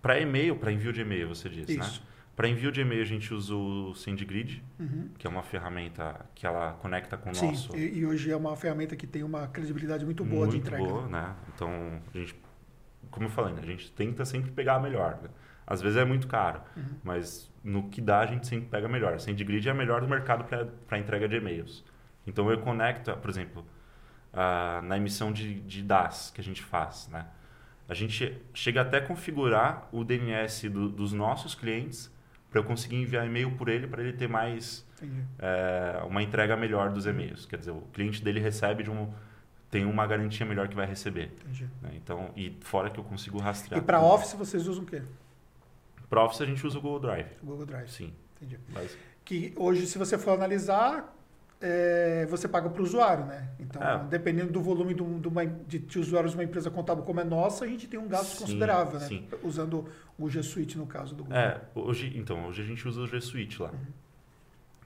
Para 0.00 0.18
e-mail, 0.18 0.56
para 0.56 0.72
envio 0.72 0.94
de 0.94 1.02
e-mail, 1.02 1.28
você 1.28 1.46
disse, 1.46 1.76
né? 1.76 1.84
Isso. 1.84 2.00
né? 2.00 2.06
Para 2.38 2.46
envio 2.46 2.70
de 2.70 2.82
e-mail 2.82 3.02
a 3.02 3.04
gente 3.04 3.34
usa 3.34 3.52
o 3.52 3.92
SendGrid, 3.96 4.62
uhum. 4.78 5.08
que 5.18 5.26
é 5.26 5.30
uma 5.30 5.42
ferramenta 5.42 6.24
que 6.36 6.46
ela 6.46 6.74
conecta 6.74 7.16
com 7.16 7.30
o 7.30 7.34
Sim, 7.34 7.48
nosso... 7.48 7.76
e, 7.76 7.98
e 7.98 8.06
hoje 8.06 8.30
é 8.30 8.36
uma 8.36 8.54
ferramenta 8.54 8.94
que 8.94 9.08
tem 9.08 9.24
uma 9.24 9.48
credibilidade 9.48 10.04
muito 10.04 10.24
boa 10.24 10.46
muito 10.46 10.52
de 10.52 10.58
entrega. 10.58 10.80
Muito 10.80 10.94
boa, 10.94 11.08
né? 11.08 11.34
Então, 11.52 12.00
a 12.14 12.16
gente, 12.16 12.36
como 13.10 13.26
eu 13.26 13.30
falei, 13.30 13.54
né? 13.54 13.60
a 13.60 13.66
gente 13.66 13.90
tenta 13.90 14.24
sempre 14.24 14.52
pegar 14.52 14.76
a 14.76 14.78
melhor. 14.78 15.18
Né? 15.20 15.30
Às 15.66 15.82
vezes 15.82 15.98
é 15.98 16.04
muito 16.04 16.28
caro, 16.28 16.60
uhum. 16.76 16.84
mas 17.02 17.50
no 17.64 17.88
que 17.88 18.00
dá 18.00 18.20
a 18.20 18.26
gente 18.26 18.46
sempre 18.46 18.68
pega 18.68 18.86
melhor. 18.86 19.14
A 19.14 19.18
SendGrid 19.18 19.66
é 19.66 19.72
a 19.72 19.74
melhor 19.74 20.00
do 20.00 20.06
mercado 20.06 20.44
para 20.86 20.96
entrega 20.96 21.28
de 21.28 21.38
e-mails. 21.38 21.84
Então 22.24 22.48
eu 22.52 22.60
conecto, 22.60 23.16
por 23.16 23.30
exemplo, 23.30 23.66
uh, 24.32 24.80
na 24.86 24.96
emissão 24.96 25.32
de, 25.32 25.58
de 25.62 25.82
DAS 25.82 26.30
que 26.32 26.40
a 26.40 26.44
gente 26.44 26.62
faz, 26.62 27.08
né? 27.08 27.26
A 27.88 27.94
gente 27.94 28.40
chega 28.54 28.82
até 28.82 28.98
a 28.98 29.00
configurar 29.00 29.88
o 29.90 30.04
DNS 30.04 30.68
do, 30.68 30.88
dos 30.88 31.12
nossos 31.12 31.56
clientes 31.56 32.16
para 32.50 32.60
eu 32.60 32.64
conseguir 32.64 32.96
enviar 32.96 33.26
e-mail 33.26 33.50
por 33.52 33.68
ele 33.68 33.86
para 33.86 34.02
ele 34.02 34.12
ter 34.12 34.28
mais 34.28 34.86
é, 35.38 36.02
uma 36.04 36.22
entrega 36.22 36.56
melhor 36.56 36.90
dos 36.90 37.06
e-mails. 37.06 37.46
Quer 37.46 37.58
dizer, 37.58 37.70
o 37.70 37.82
cliente 37.92 38.22
dele 38.22 38.40
recebe 38.40 38.82
de 38.82 38.90
um 38.90 39.12
tem 39.70 39.84
uma 39.84 40.06
garantia 40.06 40.46
melhor 40.46 40.66
que 40.66 40.74
vai 40.74 40.86
receber. 40.86 41.30
Né? 41.82 41.90
Então, 41.94 42.30
e 42.34 42.56
fora 42.62 42.88
que 42.88 42.98
eu 42.98 43.04
consigo 43.04 43.38
rastrear. 43.38 43.82
E 43.82 43.84
para 43.84 44.00
Office 44.00 44.32
vocês 44.32 44.66
usam 44.66 44.82
o 44.82 44.86
quê? 44.86 45.02
Para 46.08 46.24
Office 46.24 46.40
a 46.40 46.46
gente 46.46 46.66
usa 46.66 46.78
o 46.78 46.80
Google 46.80 47.00
Drive. 47.00 47.28
Google 47.42 47.66
Drive. 47.66 47.88
Sim. 47.88 48.14
Entendi. 48.36 48.58
Mas... 48.72 48.96
Que 49.26 49.52
hoje, 49.56 49.86
se 49.86 49.98
você 49.98 50.16
for 50.16 50.30
analisar, 50.32 51.14
é, 51.60 52.26
você 52.26 52.46
paga 52.46 52.70
para 52.70 52.80
o 52.80 52.84
usuário, 52.84 53.26
né? 53.26 53.48
Então, 53.58 53.82
é. 53.82 54.04
dependendo 54.04 54.52
do 54.52 54.60
volume 54.60 54.94
do 54.94 55.28
uma, 55.28 55.44
de, 55.44 55.78
de, 55.78 55.98
usuários 55.98 56.32
de 56.32 56.38
uma 56.38 56.44
empresa 56.44 56.70
contábil 56.70 57.04
como 57.04 57.20
é 57.20 57.24
nossa, 57.24 57.64
a 57.64 57.68
gente 57.68 57.88
tem 57.88 57.98
um 57.98 58.08
gasto 58.08 58.32
sim, 58.32 58.40
considerável, 58.40 59.00
né? 59.00 59.06
Sim. 59.06 59.28
Usando 59.42 59.88
o 60.18 60.28
G 60.28 60.42
Suite 60.42 60.78
no 60.78 60.86
caso 60.86 61.14
do 61.14 61.24
Google. 61.24 61.38
É, 61.38 61.60
hoje, 61.74 62.12
então, 62.16 62.46
hoje 62.46 62.62
a 62.62 62.64
gente 62.64 62.86
usa 62.86 63.00
o 63.02 63.06
G 63.06 63.20
Suite 63.20 63.60
lá. 63.60 63.70
Uhum. 63.70 63.86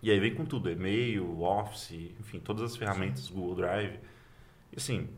E 0.03 0.11
aí 0.11 0.19
vem 0.19 0.35
com 0.35 0.45
tudo, 0.45 0.69
e-mail, 0.71 1.43
Office, 1.43 1.93
enfim, 2.19 2.41
todas 2.41 2.63
as 2.65 2.77
ferramentas, 2.77 3.25
sim. 3.25 3.35
Google 3.35 3.55
Drive. 3.55 4.01
E 4.73 4.77
assim, 4.77 5.09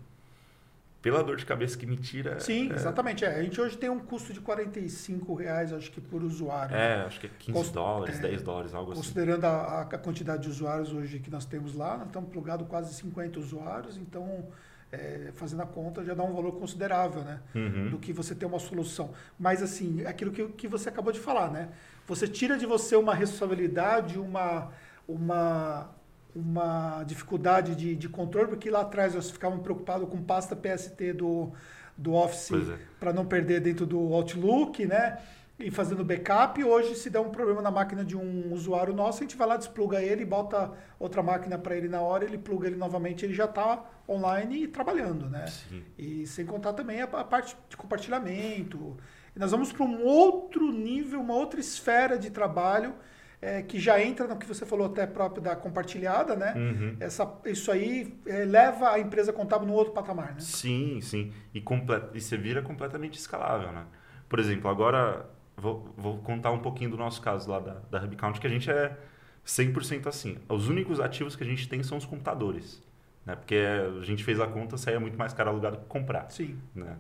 pela 1.05 1.23
dor 1.23 1.37
de 1.37 1.45
cabeça 1.45 1.77
que 1.77 1.85
me 1.85 1.99
tira. 1.99 2.41
Sim, 2.41 2.73
é... 2.73 2.77
exatamente. 2.77 3.27
É. 3.27 3.37
A 3.37 3.43
gente 3.43 3.61
hoje 3.61 3.77
tem 3.77 3.91
um 3.91 3.99
custo 3.99 4.33
de 4.33 4.41
45 4.41 5.35
reais, 5.35 5.71
acho 5.71 5.91
que 5.91 6.01
por 6.01 6.25
usuário. 6.25 6.75
É, 6.75 7.03
acho 7.03 7.21
que 7.21 7.27
é 7.27 7.31
15 7.41 7.53
Const... 7.53 7.75
dólares, 7.75 8.19
é, 8.19 8.23
10 8.23 8.43
dólares, 8.43 8.75
algo 8.75 8.95
considerando 8.95 9.45
assim. 9.45 9.53
Considerando 9.53 9.77
a, 9.77 9.81
a, 9.83 9.99
quantidade 9.99 10.43
de 10.45 10.49
usuários 10.49 10.95
hoje 10.95 11.19
que 11.19 11.31
nós 11.31 11.45
temos 11.45 11.75
lá, 11.75 11.99
nós 11.99 12.07
estamos 12.07 12.31
plugados 12.31 12.67
quase 12.67 12.95
50 12.95 13.39
usuários, 13.39 13.99
então, 13.99 14.49
é, 14.91 15.31
fazendo 15.35 15.61
a 15.61 15.67
conta, 15.67 16.03
já 16.03 16.15
dá 16.15 16.23
um 16.23 16.33
valor 16.33 16.53
considerável, 16.53 17.23
né? 17.23 17.39
Uhum. 17.55 17.91
Do 17.91 17.99
que 17.99 18.11
você 18.11 18.35
ter 18.35 18.47
uma 18.47 18.59
solução. 18.59 19.11
Mas, 19.39 19.63
assim, 19.63 20.01
é 20.01 20.09
aquilo 20.09 20.33
que, 20.33 20.49
que 20.53 20.67
você 20.67 20.89
acabou 20.89 21.13
de 21.13 21.21
falar, 21.21 21.51
né? 21.51 21.69
Você 22.07 22.27
tira 22.27 22.57
de 22.57 22.65
você 22.65 22.97
uma 22.97 23.15
responsabilidade, 23.15 24.19
uma. 24.19 24.71
uma 25.07 25.91
uma 26.35 27.05
dificuldade 27.05 27.77
de, 27.77 27.95
de 27.95 28.09
controle, 28.09 28.49
porque 28.49 28.69
lá 28.69 28.81
atrás 28.81 29.15
nós 29.15 29.31
ficávamos 29.31 29.63
preocupados 29.63 30.09
com 30.09 30.21
pasta 30.23 30.57
PST 30.57 31.13
do, 31.13 31.53
do 31.97 32.15
Office 32.15 32.51
é. 32.53 32.79
para 32.99 33.13
não 33.13 33.25
perder 33.25 33.61
dentro 33.61 33.87
do 33.87 34.13
Outlook, 34.13 34.85
né? 34.85 35.19
E 35.57 35.71
fazendo 35.71 36.05
backup. 36.05 36.63
Hoje, 36.65 36.97
se 36.97 37.09
der 37.09 37.21
um 37.21 37.31
problema 37.31 37.63
na 37.63 37.71
máquina 37.71 38.05
de 38.05 38.17
um 38.17 38.53
usuário 38.53 38.93
nosso, 38.93 39.19
a 39.19 39.23
gente 39.23 39.37
vai 39.37 39.47
lá, 39.47 39.57
despluga 39.57 40.03
ele, 40.03 40.25
bota 40.25 40.73
outra 40.99 41.23
máquina 41.23 41.57
para 41.57 41.77
ele 41.77 41.89
na 41.89 42.01
hora, 42.01 42.25
ele 42.25 42.37
pluga 42.37 42.67
ele 42.67 42.77
novamente, 42.77 43.25
ele 43.25 43.35
já 43.35 43.45
está 43.45 43.85
online 44.09 44.65
e 44.65 44.69
trabalhando, 44.69 45.31
né? 45.31 45.47
Sim. 45.47 45.85
E 45.97 46.27
sem 46.27 46.45
contar 46.45 46.73
também 46.73 47.01
a, 47.01 47.05
a 47.05 47.25
parte 47.25 47.57
de 47.69 47.77
compartilhamento. 47.77 48.97
E 49.37 49.39
nós 49.39 49.53
vamos 49.53 49.73
para 49.73 49.85
um 49.85 50.03
outro 50.05 50.73
nível, 50.73 51.21
uma 51.21 51.35
outra 51.35 51.61
esfera 51.61 52.19
de 52.19 52.31
trabalho 52.31 52.93
é, 53.45 53.61
que 53.61 53.79
já 53.79 54.03
entra 54.03 54.27
no 54.27 54.39
que 54.39 54.47
você 54.47 54.65
falou 54.65 54.87
até 54.87 55.07
próprio 55.07 55.43
da 55.43 55.55
compartilhada, 55.55 56.35
né? 56.35 56.55
Uhum. 56.57 56.97
Essa, 56.99 57.31
isso 57.45 57.71
aí 57.71 58.19
é, 58.27 58.47
leva 58.47 58.93
a 58.93 58.99
empresa 58.99 59.35
contábil 59.35 59.69
no 59.69 59.75
outro 59.75 59.93
patamar, 59.93 60.33
né? 60.33 60.41
Sim, 60.41 60.99
sim. 61.03 61.31
E, 61.55 61.63
e 62.15 62.21
você 62.21 62.39
vira 62.39 62.63
completamente 62.63 63.19
escalável, 63.19 63.71
né? 63.71 63.85
Por 64.31 64.39
exemplo, 64.39 64.71
agora 64.71 65.29
vou, 65.59 65.93
vou 65.95 66.19
contar 66.19 66.53
um 66.53 66.61
pouquinho 66.61 66.91
do 66.91 66.97
nosso 66.97 67.21
caso 67.21 67.51
lá 67.51 67.61
da, 67.61 67.75
da 67.91 68.03
HubCount, 68.03 68.41
que 68.41 68.47
a 68.47 68.51
gente 68.51 68.71
é 68.71 68.97
100% 69.47 70.07
assim. 70.07 70.39
Os 70.49 70.71
únicos 70.71 70.99
ativos 70.99 71.37
que 71.37 71.45
a 71.45 71.47
gente 71.47 71.69
tem 71.69 71.83
são 71.83 71.99
os 71.99 72.07
computadores. 72.07 72.83
Né? 73.27 73.37
Porque 73.37 73.57
a 73.57 74.03
gente 74.03 74.25
fez 74.25 74.41
a 74.41 74.47
conta, 74.47 74.79
saía 74.79 74.99
muito 74.99 75.19
mais 75.19 75.35
caro 75.35 75.51
alugar 75.51 75.73
do 75.73 75.79
que 75.79 75.85
comprar. 75.85 76.31
Sim. 76.31 76.59
Né? 76.75 76.97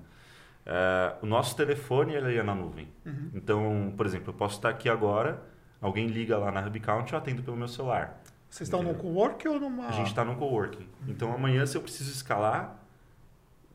É, 0.66 1.14
o 1.22 1.26
nosso 1.26 1.56
telefone 1.56 2.14
ele 2.14 2.36
é 2.36 2.42
na 2.42 2.54
nuvem. 2.54 2.86
Uhum. 3.06 3.30
Então, 3.32 3.94
por 3.96 4.04
exemplo, 4.04 4.28
eu 4.28 4.34
posso 4.34 4.56
estar 4.56 4.68
aqui 4.68 4.90
agora 4.90 5.53
Alguém 5.80 6.06
liga 6.06 6.38
lá 6.38 6.50
na 6.50 6.66
HubCount, 6.66 7.12
eu 7.12 7.18
atendo 7.18 7.42
pelo 7.42 7.56
meu 7.56 7.68
celular. 7.68 8.20
Vocês 8.48 8.68
estão 8.68 8.82
no 8.82 8.94
coworking 8.94 9.48
ou 9.48 9.60
numa... 9.60 9.88
A 9.88 9.92
gente 9.92 10.06
está 10.06 10.24
no 10.24 10.36
coworking. 10.36 10.86
Então, 11.08 11.32
amanhã, 11.32 11.66
se 11.66 11.76
eu 11.76 11.82
preciso 11.82 12.10
escalar, 12.12 12.78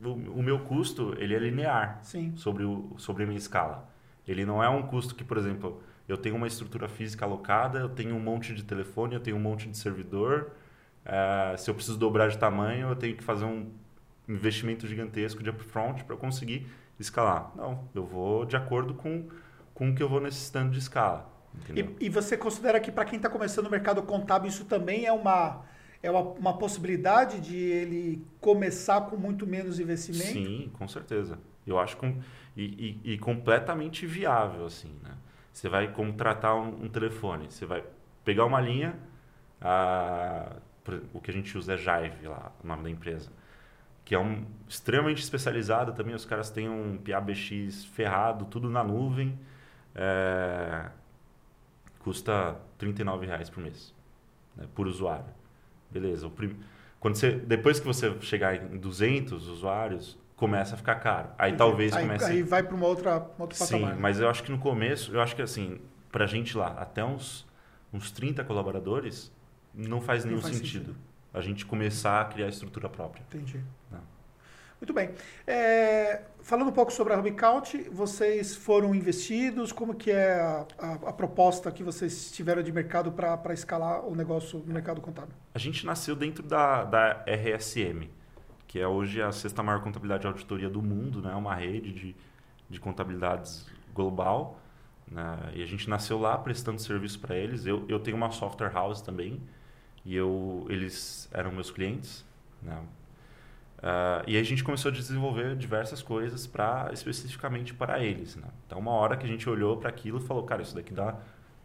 o, 0.01 0.11
o 0.11 0.43
meu 0.43 0.59
custo 0.59 1.13
ele 1.17 1.35
é 1.35 1.39
linear 1.39 1.99
Sim. 2.01 2.33
Sobre, 2.37 2.63
o, 2.63 2.95
sobre 2.97 3.23
a 3.23 3.25
minha 3.25 3.37
escala. 3.37 3.89
Ele 4.27 4.45
não 4.45 4.63
é 4.63 4.69
um 4.69 4.83
custo 4.83 5.15
que, 5.15 5.23
por 5.23 5.37
exemplo, 5.37 5.81
eu 6.07 6.17
tenho 6.17 6.35
uma 6.35 6.47
estrutura 6.47 6.87
física 6.87 7.25
alocada, 7.25 7.79
eu 7.79 7.89
tenho 7.89 8.15
um 8.15 8.19
monte 8.19 8.53
de 8.53 8.63
telefone, 8.63 9.15
eu 9.15 9.19
tenho 9.19 9.37
um 9.37 9.39
monte 9.39 9.67
de 9.67 9.77
servidor. 9.77 10.51
Uh, 11.05 11.57
se 11.57 11.69
eu 11.69 11.75
preciso 11.75 11.97
dobrar 11.97 12.29
de 12.29 12.37
tamanho, 12.37 12.89
eu 12.89 12.95
tenho 12.95 13.15
que 13.15 13.23
fazer 13.23 13.45
um 13.45 13.71
investimento 14.27 14.87
gigantesco 14.87 15.41
de 15.43 15.49
upfront 15.49 16.03
para 16.03 16.15
conseguir 16.15 16.67
escalar. 16.99 17.51
Não, 17.55 17.83
eu 17.93 18.05
vou 18.05 18.45
de 18.45 18.55
acordo 18.55 18.93
com, 18.93 19.27
com 19.73 19.89
o 19.89 19.95
que 19.95 20.01
eu 20.01 20.09
vou 20.09 20.21
necessitando 20.21 20.71
de 20.71 20.79
escala. 20.79 21.27
E, 21.75 22.05
e, 22.05 22.09
você 22.09 22.37
considera 22.37 22.79
que 22.79 22.91
para 22.91 23.05
quem 23.05 23.17
está 23.17 23.29
começando 23.29 23.65
no 23.65 23.71
mercado 23.71 24.01
contábil 24.03 24.49
isso 24.49 24.65
também 24.65 25.05
é 25.05 25.11
uma 25.11 25.63
é 26.01 26.09
uma, 26.09 26.21
uma, 26.21 26.57
possibilidade 26.57 27.41
de 27.41 27.57
ele 27.57 28.25
começar 28.39 29.01
com 29.01 29.17
muito 29.17 29.45
menos 29.45 29.79
investimento? 29.79 30.31
Sim, 30.31 30.71
com 30.73 30.87
certeza. 30.87 31.37
Eu 31.67 31.77
acho 31.77 31.97
com, 31.97 32.15
e, 32.55 32.99
e, 33.03 33.13
e 33.13 33.17
completamente 33.17 34.05
viável 34.05 34.65
assim, 34.65 34.95
né? 35.03 35.11
Você 35.51 35.67
vai 35.67 35.91
contratar 35.91 36.55
um, 36.55 36.85
um 36.85 36.89
telefone, 36.89 37.51
você 37.51 37.65
vai 37.65 37.83
pegar 38.23 38.45
uma 38.45 38.61
linha, 38.61 38.95
a, 39.59 40.55
o 41.13 41.19
que 41.19 41.31
a 41.31 41.33
gente 41.33 41.57
usa 41.57 41.73
é 41.73 41.77
Jive 41.77 42.27
lá, 42.27 42.51
o 42.63 42.67
nome 42.67 42.83
da 42.83 42.89
empresa, 42.89 43.29
que 44.05 44.15
é 44.15 44.19
um 44.19 44.45
extremamente 44.67 45.21
especializada 45.21 45.91
também. 45.91 46.15
Os 46.15 46.25
caras 46.25 46.49
têm 46.49 46.69
um 46.69 46.97
PABX 46.97 47.85
ferrado, 47.85 48.45
tudo 48.45 48.69
na 48.69 48.83
nuvem. 48.83 49.37
É, 49.93 50.89
custa 51.99 52.55
39 52.77 53.25
reais 53.25 53.49
por 53.49 53.61
mês, 53.61 53.93
né, 54.55 54.65
por 54.73 54.87
usuário. 54.87 55.25
Beleza. 55.91 56.27
O 56.27 56.31
prim... 56.31 56.57
Quando 56.99 57.15
você, 57.15 57.31
depois 57.31 57.79
que 57.79 57.85
você 57.85 58.13
chegar 58.21 58.55
em 58.55 58.77
200 58.77 59.47
usuários, 59.47 60.17
começa 60.35 60.75
a 60.75 60.77
ficar 60.77 60.95
caro. 60.95 61.29
Aí 61.37 61.55
talvez 61.55 61.93
aí, 61.93 62.03
comece... 62.03 62.25
Aí 62.25 62.43
vai 62.43 62.63
para 62.63 62.75
uma 62.75 62.85
outra, 62.87 63.17
uma 63.17 63.33
outra 63.39 63.57
Sim, 63.57 63.65
patamar. 63.65 63.95
né? 63.95 64.01
mas 64.01 64.19
eu 64.19 64.29
acho 64.29 64.43
que 64.43 64.51
no 64.51 64.57
começo, 64.59 65.13
eu 65.13 65.21
acho 65.21 65.35
que 65.35 65.41
assim, 65.41 65.79
pra 66.11 66.25
gente 66.25 66.57
lá, 66.57 66.67
até 66.79 67.03
uns, 67.03 67.47
uns 67.93 68.11
30 68.11 68.43
colaboradores, 68.43 69.31
não 69.73 70.01
faz 70.01 70.23
Não 70.23 70.31
nenhum 70.31 70.41
faz 70.41 70.55
sentido. 70.55 70.85
sentido. 70.87 71.09
A 71.33 71.41
gente 71.41 71.65
começar 71.65 72.21
a 72.21 72.25
criar 72.25 72.47
estrutura 72.47 72.89
própria. 72.89 73.23
Entendi. 73.29 73.61
Não. 73.91 74.01
Muito 74.79 74.93
bem. 74.93 75.09
É, 75.45 76.21
falando 76.41 76.69
um 76.69 76.71
pouco 76.71 76.91
sobre 76.91 77.13
a 77.13 77.19
HubCount, 77.19 77.89
vocês 77.91 78.55
foram 78.55 78.95
investidos? 78.95 79.71
Como 79.73 79.93
que 79.93 80.09
é 80.09 80.35
a, 80.39 80.65
a- 80.77 80.93
a 81.09 81.13
proposta 81.13 81.69
que 81.71 81.83
vocês 81.83 82.31
tiveram 82.31 82.63
de 82.63 82.71
mercado 82.71 83.11
para 83.11 83.53
escalar 83.53 84.05
o 84.05 84.15
negócio 84.15 84.59
no 84.65 84.73
mercado 84.73 85.01
contábil? 85.01 85.33
A 85.53 85.59
gente 85.59 85.85
nasceu 85.85 86.15
dentro 86.15 86.41
da, 86.43 86.85
da 86.85 87.23
RSM, 87.27 88.09
que 88.67 88.79
é 88.79 88.87
hoje 88.87 89.21
a 89.21 89.31
sexta 89.33 89.61
maior 89.61 89.81
contabilidade 89.83 90.25
e 90.25 90.27
auditoria 90.27 90.69
do 90.69 90.81
mundo, 90.81 91.21
né? 91.21 91.33
uma 91.35 91.55
rede 91.55 91.91
de, 91.91 92.15
de 92.69 92.79
contabilidades 92.79 93.67
global. 93.93 94.59
Né? 95.11 95.37
E 95.55 95.63
a 95.63 95.65
gente 95.65 95.89
nasceu 95.89 96.17
lá 96.17 96.37
prestando 96.37 96.79
serviço 96.81 97.19
para 97.19 97.35
eles. 97.35 97.65
Eu, 97.65 97.83
eu 97.89 97.99
tenho 97.99 98.15
uma 98.15 98.31
software 98.31 98.71
house 98.71 99.01
também, 99.01 99.41
e 100.05 100.15
eu, 100.15 100.65
eles 100.69 101.27
eram 101.33 101.51
meus 101.51 101.69
clientes. 101.69 102.23
Né? 102.61 102.77
Ah, 103.81 104.23
e 104.27 104.35
aí 104.35 104.41
a 104.41 104.45
gente 104.45 104.63
começou 104.63 104.91
a 104.91 104.93
desenvolver 104.93 105.55
diversas 105.55 106.01
coisas 106.01 106.45
para 106.45 106.89
especificamente 106.93 107.73
para 107.73 108.03
eles. 108.03 108.35
Né? 108.35 108.47
Então, 108.65 108.79
uma 108.79 108.91
hora 108.91 109.15
que 109.15 109.25
a 109.25 109.29
gente 109.29 109.49
olhou 109.49 109.77
para 109.77 109.89
aquilo 109.89 110.17
e 110.19 110.21
falou, 110.21 110.43
cara, 110.43 110.61
isso 110.61 110.75
daqui 110.75 110.93
dá, 110.93 111.15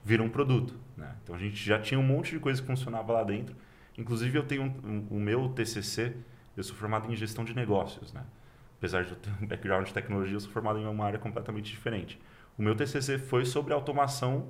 vira 0.04 0.22
um 0.22 0.28
produto. 0.28 0.74
Né? 0.96 1.12
Então, 1.22 1.34
a 1.34 1.38
gente 1.38 1.56
já 1.56 1.78
tinha 1.78 1.98
um 1.98 2.02
monte 2.04 2.30
de 2.32 2.38
coisa 2.38 2.60
que 2.60 2.66
funcionava 2.66 3.12
lá 3.12 3.24
dentro. 3.24 3.56
Inclusive, 3.98 4.38
eu 4.38 4.44
tenho 4.44 4.62
um, 4.62 4.88
um- 4.88 5.06
o 5.10 5.20
meu 5.20 5.48
TCC, 5.48 6.14
eu 6.56 6.62
sou 6.62 6.76
formado 6.76 7.10
em 7.12 7.16
gestão 7.16 7.44
de 7.44 7.54
negócios. 7.54 8.12
Né? 8.12 8.22
Apesar 8.78 9.02
de 9.04 9.10
eu 9.10 9.16
ter 9.16 9.30
um 9.42 9.46
background 9.46 9.86
de 9.86 9.92
tecnologia, 9.94 10.36
eu 10.36 10.40
sou 10.40 10.50
formado 10.52 10.78
em 10.78 10.86
uma 10.86 11.04
área 11.04 11.18
completamente 11.18 11.70
diferente. 11.70 12.20
O 12.56 12.62
meu 12.62 12.74
TCC 12.76 13.18
foi 13.18 13.44
sobre 13.44 13.72
automação 13.72 14.48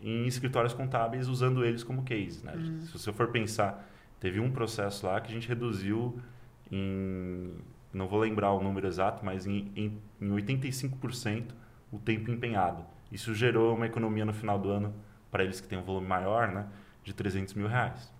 em 0.00 0.26
escritórios 0.26 0.72
contábeis 0.74 1.28
usando 1.28 1.64
eles 1.64 1.84
como 1.84 2.02
case. 2.02 2.44
Né? 2.44 2.52
Se 2.86 2.92
você 2.92 3.12
for 3.12 3.28
pensar, 3.28 3.88
teve 4.18 4.40
um 4.40 4.50
processo 4.50 5.06
lá 5.06 5.20
que 5.20 5.30
a 5.30 5.34
gente 5.34 5.46
reduziu 5.48 6.18
em, 6.70 7.52
não 7.92 8.06
vou 8.08 8.18
lembrar 8.20 8.52
o 8.52 8.62
número 8.62 8.86
exato, 8.86 9.24
mas 9.24 9.46
em, 9.46 9.70
em, 9.76 9.98
em 10.20 10.28
85% 10.30 11.44
o 11.92 11.98
tempo 11.98 12.30
empenhado. 12.30 12.84
Isso 13.12 13.34
gerou 13.34 13.74
uma 13.74 13.86
economia 13.86 14.24
no 14.24 14.32
final 14.32 14.58
do 14.58 14.70
ano 14.70 14.94
para 15.30 15.44
eles 15.44 15.60
que 15.60 15.68
têm 15.68 15.78
um 15.78 15.82
volume 15.82 16.06
maior, 16.06 16.48
né, 16.48 16.66
de 17.02 17.12
300 17.12 17.54
mil 17.54 17.66
reais. 17.68 18.12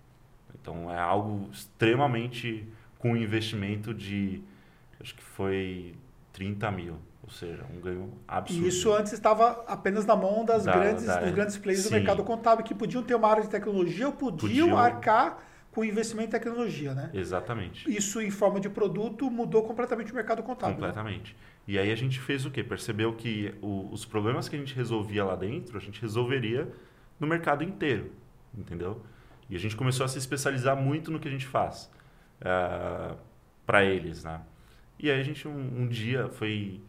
Então 0.61 0.91
é 0.91 0.97
algo 0.99 1.49
extremamente 1.51 2.67
com 2.99 3.11
um 3.11 3.17
investimento 3.17 3.93
de, 3.93 4.41
acho 5.01 5.13
que 5.15 5.23
foi 5.23 5.95
30 6.31 6.71
mil, 6.71 6.95
ou 7.23 7.29
seja, 7.29 7.63
um 7.75 7.79
ganho 7.81 8.13
absurdo. 8.27 8.65
E 8.65 8.69
isso 8.69 8.93
antes 8.93 9.11
estava 9.13 9.63
apenas 9.67 10.05
na 10.05 10.15
mão 10.15 10.45
das 10.45 10.63
Da- 10.65 10.73
grandes, 10.77 11.05
da- 11.05 11.19
dos 11.21 11.31
grandes 11.31 11.57
players 11.57 11.83
do 11.83 11.89
sim. 11.89 11.95
mercado 11.95 12.23
contábil 12.23 12.63
que 12.63 12.73
podiam 12.73 13.03
ter 13.03 13.15
uma 13.15 13.27
área 13.27 13.43
de 13.43 13.49
tecnologia 13.49 14.07
ou 14.07 14.13
podiam, 14.13 14.67
Podiam. 14.69 14.77
arcar 14.77 15.39
com 15.75 15.83
investimento 15.83 16.29
em 16.29 16.31
tecnologia, 16.31 16.95
né? 16.95 17.09
Exatamente. 17.13 17.87
Isso 17.93 18.21
em 18.21 18.31
forma 18.31 18.59
de 18.59 18.69
produto 18.69 19.29
mudou 19.29 19.61
completamente 19.63 20.11
o 20.11 20.15
mercado 20.15 20.41
contábil. 20.41 20.75
né? 20.77 20.87
Completamente. 20.87 21.35
E 21.67 21.77
aí 21.77 21.91
a 21.91 21.95
gente 21.95 22.19
fez 22.19 22.45
o 22.45 22.49
quê? 22.51 22.63
Percebeu 22.63 23.13
que 23.13 23.53
o- 23.61 23.89
os 23.91 24.05
problemas 24.05 24.47
que 24.47 24.55
a 24.55 24.59
gente 24.59 24.73
resolvia 24.73 25.23
lá 25.25 25.35
dentro, 25.35 25.77
a 25.77 25.81
gente 25.81 26.01
resolveria 26.01 26.71
no 27.19 27.27
mercado 27.27 27.63
inteiro, 27.63 28.11
entendeu? 28.57 29.03
E 29.49 29.55
a 29.55 29.59
gente 29.59 29.75
começou 29.75 30.05
a 30.05 30.07
se 30.07 30.17
especializar 30.17 30.75
muito 30.75 31.11
no 31.11 31.19
que 31.19 31.27
a 31.27 31.31
gente 31.31 31.45
faz 31.45 31.91
para 33.65 33.83
eles, 33.83 34.23
né? 34.23 34.41
E 34.99 35.11
aí 35.11 35.19
a 35.19 35.23
gente 35.23 35.47
um, 35.47 35.81
um 35.81 35.87
dia 35.87 36.29
foi 36.29 36.81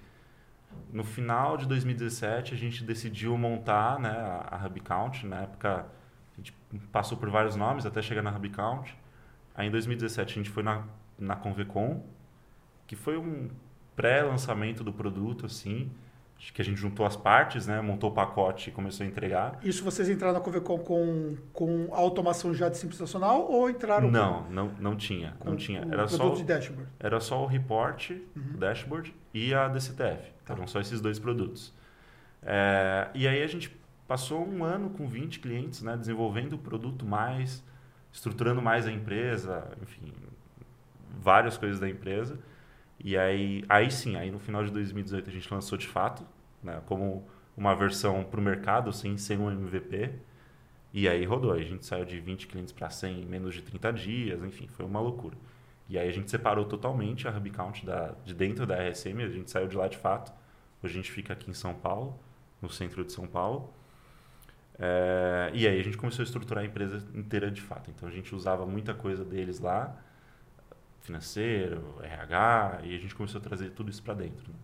no 0.92 1.02
final 1.04 1.56
de 1.56 1.66
2017 1.66 2.54
a 2.54 2.56
gente 2.56 2.84
decidiu 2.84 3.36
montar, 3.36 3.98
né, 3.98 4.10
a, 4.10 4.56
a 4.62 4.66
HubCount. 4.66 5.26
Na 5.26 5.42
época 5.42 5.86
a 6.36 6.40
gente 6.42 6.54
passou 6.92 7.16
por 7.18 7.28
vários 7.30 7.56
nomes 7.56 7.86
até 7.86 8.00
chegar 8.02 8.22
na 8.22 8.30
HubCount. 8.36 8.94
Aí 9.54 9.66
em 9.68 9.70
2017 9.70 10.32
a 10.32 10.34
gente 10.36 10.50
foi 10.50 10.62
na 10.62 10.84
na 11.18 11.34
Convecon, 11.34 12.02
que 12.86 12.94
foi 12.94 13.16
um 13.16 13.48
pré-lançamento 13.96 14.84
do 14.84 14.92
produto, 14.92 15.46
assim. 15.46 15.90
Acho 16.38 16.52
que 16.52 16.60
a 16.60 16.64
gente 16.66 16.76
juntou 16.78 17.06
as 17.06 17.16
partes, 17.16 17.66
né? 17.66 17.80
Montou 17.80 18.10
o 18.10 18.12
pacote 18.12 18.68
e 18.68 18.72
começou 18.72 19.04
a 19.04 19.08
entregar. 19.08 19.58
Isso 19.62 19.82
vocês 19.82 20.06
entraram 20.10 20.34
na 20.34 20.40
Convecon 20.40 20.78
com, 20.80 21.34
com 21.54 21.88
automação 21.94 22.52
já 22.52 22.68
de 22.68 22.76
simples 22.76 23.00
nacional 23.00 23.50
ou 23.50 23.70
entraram 23.70 24.10
Não, 24.10 24.42
não, 24.50 24.68
não 24.78 24.94
tinha. 24.94 25.34
com, 25.38 25.48
Não 25.48 25.56
tinha. 25.56 25.80
com 25.86 25.90
Era 25.94 26.04
o 26.04 26.08
só, 26.08 26.18
produto 26.18 26.34
o- 26.34 26.40
de 26.42 26.44
dashboard? 26.44 26.92
era 27.00 27.18
só 27.20 27.42
o 27.42 27.46
report, 27.46 28.10
o 28.10 28.58
dashboard 28.58 29.14
e 29.32 29.54
a 29.54 29.66
DCTF. 29.68 30.30
Tá. 30.44 30.52
Eram 30.52 30.66
só 30.66 30.78
esses 30.78 31.00
dois 31.00 31.18
produtos. 31.18 31.72
É, 32.42 33.08
e 33.14 33.26
aí 33.26 33.42
a 33.42 33.46
gente 33.46 33.74
passou 34.06 34.46
um 34.46 34.64
ano 34.64 34.90
com 34.90 35.06
20 35.06 35.40
clientes, 35.40 35.82
né? 35.82 35.96
Desenvolvendo 35.96 36.54
o 36.54 36.58
produto 36.58 37.04
mais, 37.04 37.62
estruturando 38.12 38.62
mais 38.62 38.86
a 38.86 38.92
empresa, 38.92 39.70
enfim, 39.82 40.12
várias 41.18 41.56
coisas 41.56 41.80
da 41.80 41.88
empresa. 41.88 42.38
E 42.98 43.16
aí, 43.16 43.64
aí 43.68 43.90
sim, 43.90 44.16
aí 44.16 44.30
no 44.30 44.38
final 44.38 44.64
de 44.64 44.70
2018 44.70 45.28
a 45.28 45.32
gente 45.32 45.52
lançou 45.52 45.76
de 45.76 45.86
fato, 45.86 46.26
né, 46.62 46.80
como 46.86 47.26
uma 47.56 47.74
versão 47.74 48.24
para 48.24 48.40
o 48.40 48.42
mercado, 48.42 48.92
sem 48.92 49.16
ser 49.18 49.38
um 49.38 49.50
MVP. 49.50 50.12
E 50.92 51.08
aí 51.08 51.24
rodou. 51.24 51.52
A 51.52 51.62
gente 51.62 51.84
saiu 51.84 52.04
de 52.04 52.18
20 52.18 52.46
clientes 52.46 52.72
para 52.72 52.88
100 52.88 53.22
em 53.22 53.26
menos 53.26 53.54
de 53.54 53.62
30 53.62 53.92
dias, 53.92 54.42
enfim, 54.42 54.66
foi 54.68 54.86
uma 54.86 55.00
loucura. 55.00 55.36
E 55.88 55.98
aí 55.98 56.08
a 56.08 56.12
gente 56.12 56.30
separou 56.30 56.64
totalmente 56.64 57.28
a 57.28 57.30
HubCount 57.30 57.84
da, 57.84 58.14
de 58.24 58.34
dentro 58.34 58.66
da 58.66 58.76
RSM, 58.76 59.22
a 59.22 59.28
gente 59.28 59.50
saiu 59.50 59.68
de 59.68 59.76
lá 59.76 59.88
de 59.88 59.96
fato. 59.96 60.32
Hoje 60.82 60.94
a 60.94 60.96
gente 60.96 61.12
fica 61.12 61.32
aqui 61.32 61.50
em 61.50 61.54
São 61.54 61.74
Paulo, 61.74 62.18
no 62.60 62.70
centro 62.70 63.04
de 63.04 63.12
São 63.12 63.26
Paulo. 63.26 63.72
É, 64.78 65.50
e 65.54 65.66
aí 65.66 65.80
a 65.80 65.82
gente 65.82 65.96
começou 65.96 66.22
a 66.22 66.26
estruturar 66.26 66.62
a 66.62 66.66
empresa 66.66 67.02
inteira 67.14 67.50
de 67.50 67.60
fato. 67.60 67.90
Então 67.90 68.08
a 68.08 68.12
gente 68.12 68.34
usava 68.34 68.66
muita 68.66 68.94
coisa 68.94 69.24
deles 69.24 69.58
lá, 69.58 69.96
financeiro, 71.00 71.98
RH, 72.02 72.80
e 72.84 72.94
a 72.94 72.98
gente 72.98 73.14
começou 73.14 73.40
a 73.40 73.44
trazer 73.44 73.70
tudo 73.70 73.90
isso 73.90 74.02
para 74.02 74.14
dentro. 74.14 74.52
né? 74.52 74.58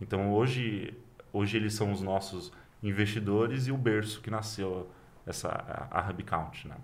Então 0.00 0.32
hoje, 0.32 0.94
hoje 1.32 1.56
eles 1.56 1.74
são 1.74 1.92
os 1.92 2.00
nossos 2.00 2.52
investidores 2.82 3.66
e 3.66 3.72
o 3.72 3.76
berço 3.76 4.20
que 4.20 4.30
nasceu 4.30 4.88
essa 5.26 5.48
a, 5.48 6.00
a 6.00 6.10
HubCount. 6.10 6.68
Né? 6.68 6.76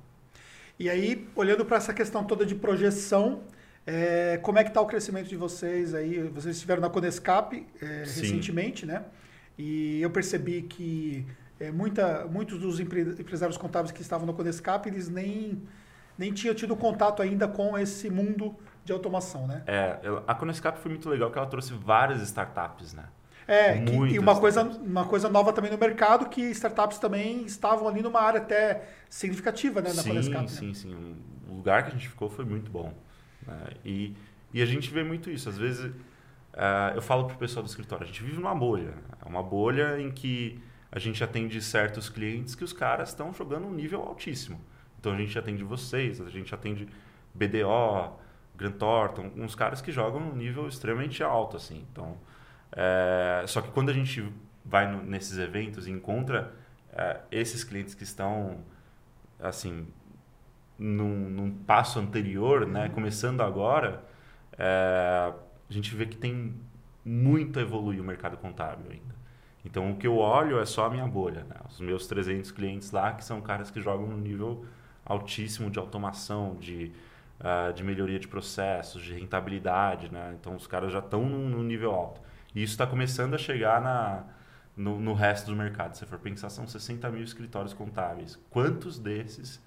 E 0.78 0.90
aí, 0.90 1.28
olhando 1.34 1.64
para 1.64 1.76
essa 1.76 1.94
questão 1.94 2.24
toda 2.24 2.44
de 2.44 2.54
projeção, 2.54 3.42
é, 3.86 4.38
como 4.42 4.58
é 4.58 4.64
que 4.64 4.70
está 4.70 4.80
o 4.80 4.86
crescimento 4.86 5.28
de 5.28 5.36
vocês 5.36 5.94
aí? 5.94 6.20
Vocês 6.28 6.56
estiveram 6.56 6.82
na 6.82 6.90
Conescap 6.90 7.54
é, 7.80 7.86
recentemente, 8.00 8.84
né? 8.84 9.04
E 9.56 10.00
eu 10.02 10.10
percebi 10.10 10.62
que 10.62 11.24
é, 11.60 11.70
muita, 11.70 12.26
muitos 12.26 12.58
dos 12.58 12.80
empre- 12.80 13.14
empresários 13.18 13.56
contábeis 13.56 13.92
que 13.92 14.02
estavam 14.02 14.26
no 14.26 14.34
Conescap, 14.34 14.86
eles 14.88 15.08
nem, 15.08 15.62
nem 16.18 16.32
tinham 16.32 16.54
tido 16.54 16.74
contato 16.76 17.22
ainda 17.22 17.46
com 17.48 17.76
esse 17.78 18.10
mundo 18.10 18.54
de 18.84 18.92
automação, 18.92 19.46
né? 19.46 19.62
É, 19.66 19.98
a 20.26 20.34
Conescap 20.34 20.78
foi 20.78 20.90
muito 20.90 21.08
legal, 21.08 21.28
porque 21.28 21.38
ela 21.38 21.48
trouxe 21.48 21.72
várias 21.72 22.20
startups, 22.22 22.92
né? 22.92 23.04
É, 23.46 23.78
que- 23.78 23.92
e 24.14 24.18
uma 24.18 24.38
coisa, 24.40 24.62
uma 24.62 25.04
coisa 25.04 25.28
nova 25.28 25.52
também 25.52 25.70
no 25.70 25.76
mercado, 25.78 26.28
que 26.30 26.40
startups 26.50 26.98
também 26.98 27.44
estavam 27.44 27.86
ali 27.86 28.00
numa 28.02 28.20
área 28.20 28.40
até 28.40 28.88
significativa, 29.08 29.80
né, 29.82 29.90
na 29.92 30.02
sim, 30.02 30.08
Conescap. 30.08 30.42
né? 30.42 30.48
sim, 30.48 30.72
sim. 30.74 31.16
O 31.48 31.54
lugar 31.56 31.82
que 31.82 31.88
a 31.90 31.92
gente 31.92 32.08
ficou 32.08 32.28
foi 32.30 32.44
muito 32.44 32.70
bom. 32.70 32.92
né? 33.46 33.58
E, 33.84 34.14
e 34.52 34.62
a 34.62 34.66
gente 34.66 34.90
vê 34.90 35.04
muito 35.04 35.28
isso. 35.30 35.48
Às 35.50 35.58
vezes, 35.58 35.92
ah, 36.54 36.92
eu 36.94 37.02
falo 37.02 37.26
pro 37.26 37.36
pessoal 37.36 37.62
do 37.62 37.68
escritório, 37.68 38.04
a 38.04 38.06
gente 38.06 38.22
vive 38.22 38.36
numa 38.36 38.54
bolha. 38.54 38.94
É 39.24 39.28
uma 39.28 39.42
bolha 39.42 40.00
em 40.00 40.10
que 40.10 40.58
a 40.94 40.98
gente 41.00 41.22
atende 41.24 41.60
certos 41.60 42.08
clientes 42.08 42.54
que 42.54 42.64
os 42.64 42.72
caras 42.72 43.08
estão 43.10 43.34
jogando 43.34 43.66
um 43.66 43.74
nível 43.74 44.00
altíssimo. 44.02 44.60
Então, 44.98 45.12
a 45.12 45.16
gente 45.18 45.38
atende 45.38 45.64
vocês, 45.64 46.20
a 46.20 46.30
gente 46.30 46.54
atende 46.54 46.88
BDO, 47.34 48.16
Grant 48.56 48.76
Thornton, 48.76 49.30
uns 49.36 49.54
caras 49.56 49.82
que 49.82 49.92
jogam 49.92 50.22
um 50.22 50.36
nível 50.36 50.68
extremamente 50.68 51.22
alto, 51.22 51.56
assim. 51.56 51.84
Então, 51.92 52.16
é, 52.72 53.44
só 53.46 53.60
que 53.60 53.70
quando 53.72 53.90
a 53.90 53.92
gente 53.92 54.32
vai 54.64 54.90
no- 54.90 55.02
nesses 55.02 55.36
eventos 55.38 55.86
e 55.86 55.90
encontra 55.90 56.54
é, 56.96 57.20
esses 57.32 57.64
clientes 57.64 57.92
que 57.94 58.04
estão 58.04 58.60
assim 59.40 59.86
num, 60.78 61.28
num 61.28 61.50
passo 61.50 61.98
anterior, 61.98 62.66
né, 62.66 62.88
começando 62.88 63.40
agora, 63.42 64.04
é, 64.58 65.32
a 65.68 65.72
gente 65.72 65.94
vê 65.94 66.06
que 66.06 66.16
tem 66.16 66.54
muito 67.04 67.58
a 67.58 67.62
evoluir 67.62 68.00
o 68.00 68.04
mercado 68.04 68.36
contábil 68.36 68.90
ainda. 68.92 69.13
Então 69.64 69.90
o 69.90 69.96
que 69.96 70.06
eu 70.06 70.18
olho 70.18 70.58
é 70.58 70.66
só 70.66 70.86
a 70.86 70.90
minha 70.90 71.06
bolha, 71.06 71.44
né? 71.44 71.56
Os 71.68 71.80
meus 71.80 72.06
300 72.06 72.50
clientes 72.50 72.90
lá 72.90 73.12
que 73.12 73.24
são 73.24 73.40
caras 73.40 73.70
que 73.70 73.80
jogam 73.80 74.06
num 74.06 74.18
nível 74.18 74.64
altíssimo 75.04 75.70
de 75.70 75.78
automação, 75.78 76.56
de 76.56 76.92
ah, 77.40 77.72
de 77.72 77.82
melhoria 77.82 78.18
de 78.18 78.28
processos, 78.28 79.02
de 79.02 79.12
rentabilidade, 79.12 80.10
né? 80.10 80.36
Então 80.40 80.54
os 80.54 80.66
caras 80.66 80.92
já 80.92 81.00
estão 81.00 81.24
num, 81.28 81.48
num 81.48 81.62
nível 81.62 81.92
alto. 81.92 82.20
E 82.54 82.62
isso 82.62 82.72
está 82.72 82.86
começando 82.86 83.34
a 83.34 83.38
chegar 83.38 83.82
na, 83.82 84.24
no, 84.76 85.00
no 85.00 85.12
resto 85.12 85.50
do 85.50 85.56
mercado. 85.56 85.94
Se 85.94 86.06
for 86.06 86.18
pensar, 86.18 86.48
são 86.48 86.66
60 86.66 87.10
mil 87.10 87.22
escritórios 87.22 87.74
contábeis. 87.74 88.38
Quantos 88.50 88.98
desses 88.98 89.60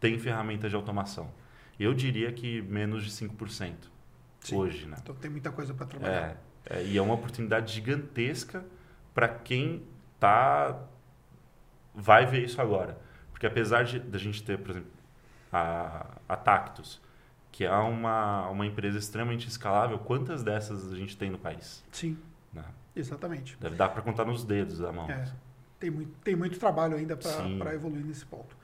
têm 0.00 0.18
ferramentas 0.18 0.70
de 0.70 0.76
automação? 0.76 1.30
Eu 1.78 1.94
diria 1.94 2.32
que 2.32 2.60
menos 2.62 3.04
de 3.04 3.10
5% 3.10 3.74
Sim. 4.40 4.56
hoje. 4.56 4.86
Né? 4.86 4.96
Então 5.00 5.14
tem 5.14 5.30
muita 5.30 5.52
coisa 5.52 5.72
para 5.72 5.86
trabalhar. 5.86 6.36
É, 6.68 6.78
é, 6.78 6.84
e 6.84 6.98
é 6.98 7.00
uma 7.00 7.14
oportunidade 7.14 7.72
gigantesca 7.72 8.64
para 9.14 9.28
quem 9.28 9.82
tá 10.18 10.78
vai 11.94 12.26
ver 12.26 12.44
isso 12.44 12.60
agora. 12.60 12.98
Porque 13.30 13.46
apesar 13.46 13.84
de 13.84 14.02
a 14.12 14.18
gente 14.18 14.42
ter, 14.42 14.58
por 14.58 14.70
exemplo, 14.70 14.90
a, 15.52 16.06
a 16.28 16.36
Tactus, 16.36 17.00
que 17.52 17.64
é 17.64 17.70
uma, 17.70 18.48
uma 18.48 18.66
empresa 18.66 18.98
extremamente 18.98 19.48
escalável, 19.48 19.98
quantas 19.98 20.42
dessas 20.42 20.92
a 20.92 20.96
gente 20.96 21.16
tem 21.16 21.30
no 21.30 21.38
país? 21.38 21.84
Sim. 21.92 22.18
Né? 22.52 22.64
Exatamente. 22.96 23.56
Deve 23.60 23.76
dar 23.76 23.90
para 23.90 24.02
contar 24.02 24.24
nos 24.24 24.44
dedos 24.44 24.78
da 24.78 24.92
mão. 24.92 25.08
É, 25.08 25.24
tem, 25.78 25.90
muito, 25.90 26.12
tem 26.24 26.34
muito 26.34 26.58
trabalho 26.58 26.96
ainda 26.96 27.16
para 27.16 27.74
evoluir 27.74 28.04
nesse 28.04 28.26
ponto. 28.26 28.56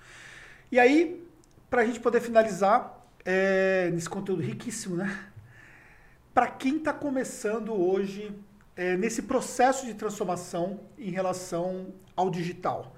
E 0.72 0.78
aí, 0.78 1.24
para 1.68 1.82
a 1.82 1.84
gente 1.84 2.00
poder 2.00 2.20
finalizar 2.20 3.06
é, 3.24 3.90
nesse 3.92 4.08
conteúdo 4.08 4.42
riquíssimo, 4.42 4.96
né? 4.96 5.26
Para 6.34 6.48
quem 6.48 6.78
está 6.78 6.92
começando 6.92 7.72
hoje 7.72 8.32
é, 8.76 8.96
nesse 8.96 9.22
processo 9.22 9.87
de 9.87 9.94
transformação 9.94 10.80
em 10.98 11.11
relação 11.11 11.92
ao 12.16 12.30
digital, 12.30 12.94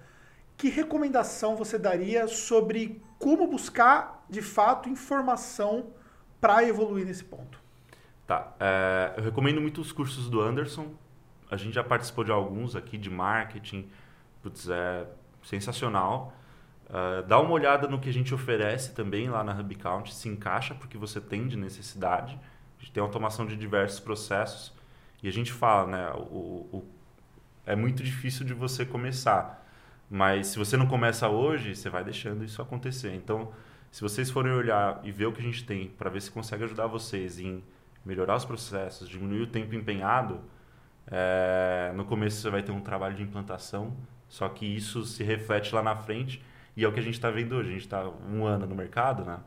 que 0.57 0.69
recomendação 0.69 1.57
você 1.57 1.79
daria 1.79 2.29
sobre 2.29 3.03
como 3.19 3.47
buscar 3.47 4.25
de 4.29 4.43
fato 4.43 4.89
informação 4.89 5.87
para 6.41 6.65
evoluir 6.65 7.07
nesse 7.07 7.25
ponto? 7.25 7.61
Tá. 8.27 8.53
É, 8.61 9.15
eu 9.17 9.25
recomendo 9.25 9.61
muito 9.61 9.81
os 9.81 9.93
cursos 9.93 10.29
do 10.29 10.41
Anderson. 10.41 10.93
A 11.51 11.57
gente 11.57 11.75
já 11.75 11.85
participou 11.85 12.25
de 12.25 12.31
alguns 12.31 12.77
aqui 12.77 12.97
de 12.97 13.11
marketing. 13.11 13.89
Putz, 14.43 14.69
é 14.69 15.07
sensacional. 15.43 16.33
Uh, 16.89 17.23
dá 17.27 17.41
uma 17.41 17.53
olhada 17.53 17.89
no 17.89 17.99
que 17.99 18.09
a 18.09 18.13
gente 18.13 18.35
oferece 18.35 18.93
também 18.93 19.29
lá 19.29 19.43
na 19.43 19.59
HubCount, 19.59 20.13
se 20.13 20.29
encaixa 20.29 20.75
porque 20.75 20.99
você 20.99 21.21
tem 21.21 21.49
de 21.49 21.57
necessidade. 21.57 22.39
A 22.79 22.83
gente 22.83 22.93
tem 22.93 23.03
automação 23.03 23.47
de 23.47 23.57
diversos 23.57 23.99
processos 23.99 24.73
e 25.23 25.29
a 25.29 25.33
gente 25.33 25.53
fala, 25.53 25.87
né, 25.91 26.11
o, 26.17 26.67
o, 26.73 26.85
é 27.65 27.77
muito 27.77 28.03
difícil 28.03 28.45
de 28.45 28.55
você 28.55 28.85
começar, 28.85 29.65
mas 30.11 30.49
se 30.49 30.59
você 30.59 30.77
não 30.77 30.87
começa 30.87 31.29
hoje, 31.29 31.75
você 31.77 31.89
vai 31.89 32.05
deixando 32.05 32.45
isso 32.45 32.61
acontecer. 32.61 33.15
Então, 33.15 33.53
se 33.91 34.01
vocês 34.01 34.31
forem 34.31 34.53
olhar 34.53 35.01
e 35.05 35.13
ver 35.13 35.27
o 35.27 35.33
que 35.33 35.41
a 35.41 35.45
gente 35.45 35.65
tem 35.65 35.89
para 35.89 36.11
ver 36.11 36.21
se 36.21 36.31
consegue 36.31 36.65
ajudar 36.65 36.87
vocês 36.87 37.39
em 37.39 37.63
melhorar 38.05 38.37
os 38.37 38.45
processos, 38.45 39.09
diminuir 39.09 39.43
o 39.43 39.47
tempo 39.47 39.75
empenhado, 39.75 40.41
é, 41.07 41.93
no 41.95 42.05
começo 42.05 42.41
você 42.41 42.51
vai 42.51 42.63
ter 42.63 42.73
um 42.73 42.81
trabalho 42.81 43.15
de 43.15 43.23
implantação, 43.23 43.97
só 44.29 44.49
que 44.49 44.67
isso 44.67 45.05
se 45.05 45.23
reflete 45.23 45.75
lá 45.75 45.83
na 45.83 45.95
frente 45.95 46.43
e 46.77 46.85
é 46.85 46.89
o 46.89 46.93
que 46.93 47.01
a 47.01 47.03
gente 47.03 47.15
está 47.15 47.31
vendo 47.31 47.55
hoje. 47.55 47.69
A 47.69 47.73
gente 47.73 47.83
está 47.83 48.09
um 48.09 48.45
ano 48.45 48.67
no 48.67 48.75
mercado, 48.75 49.25
né? 49.25 49.39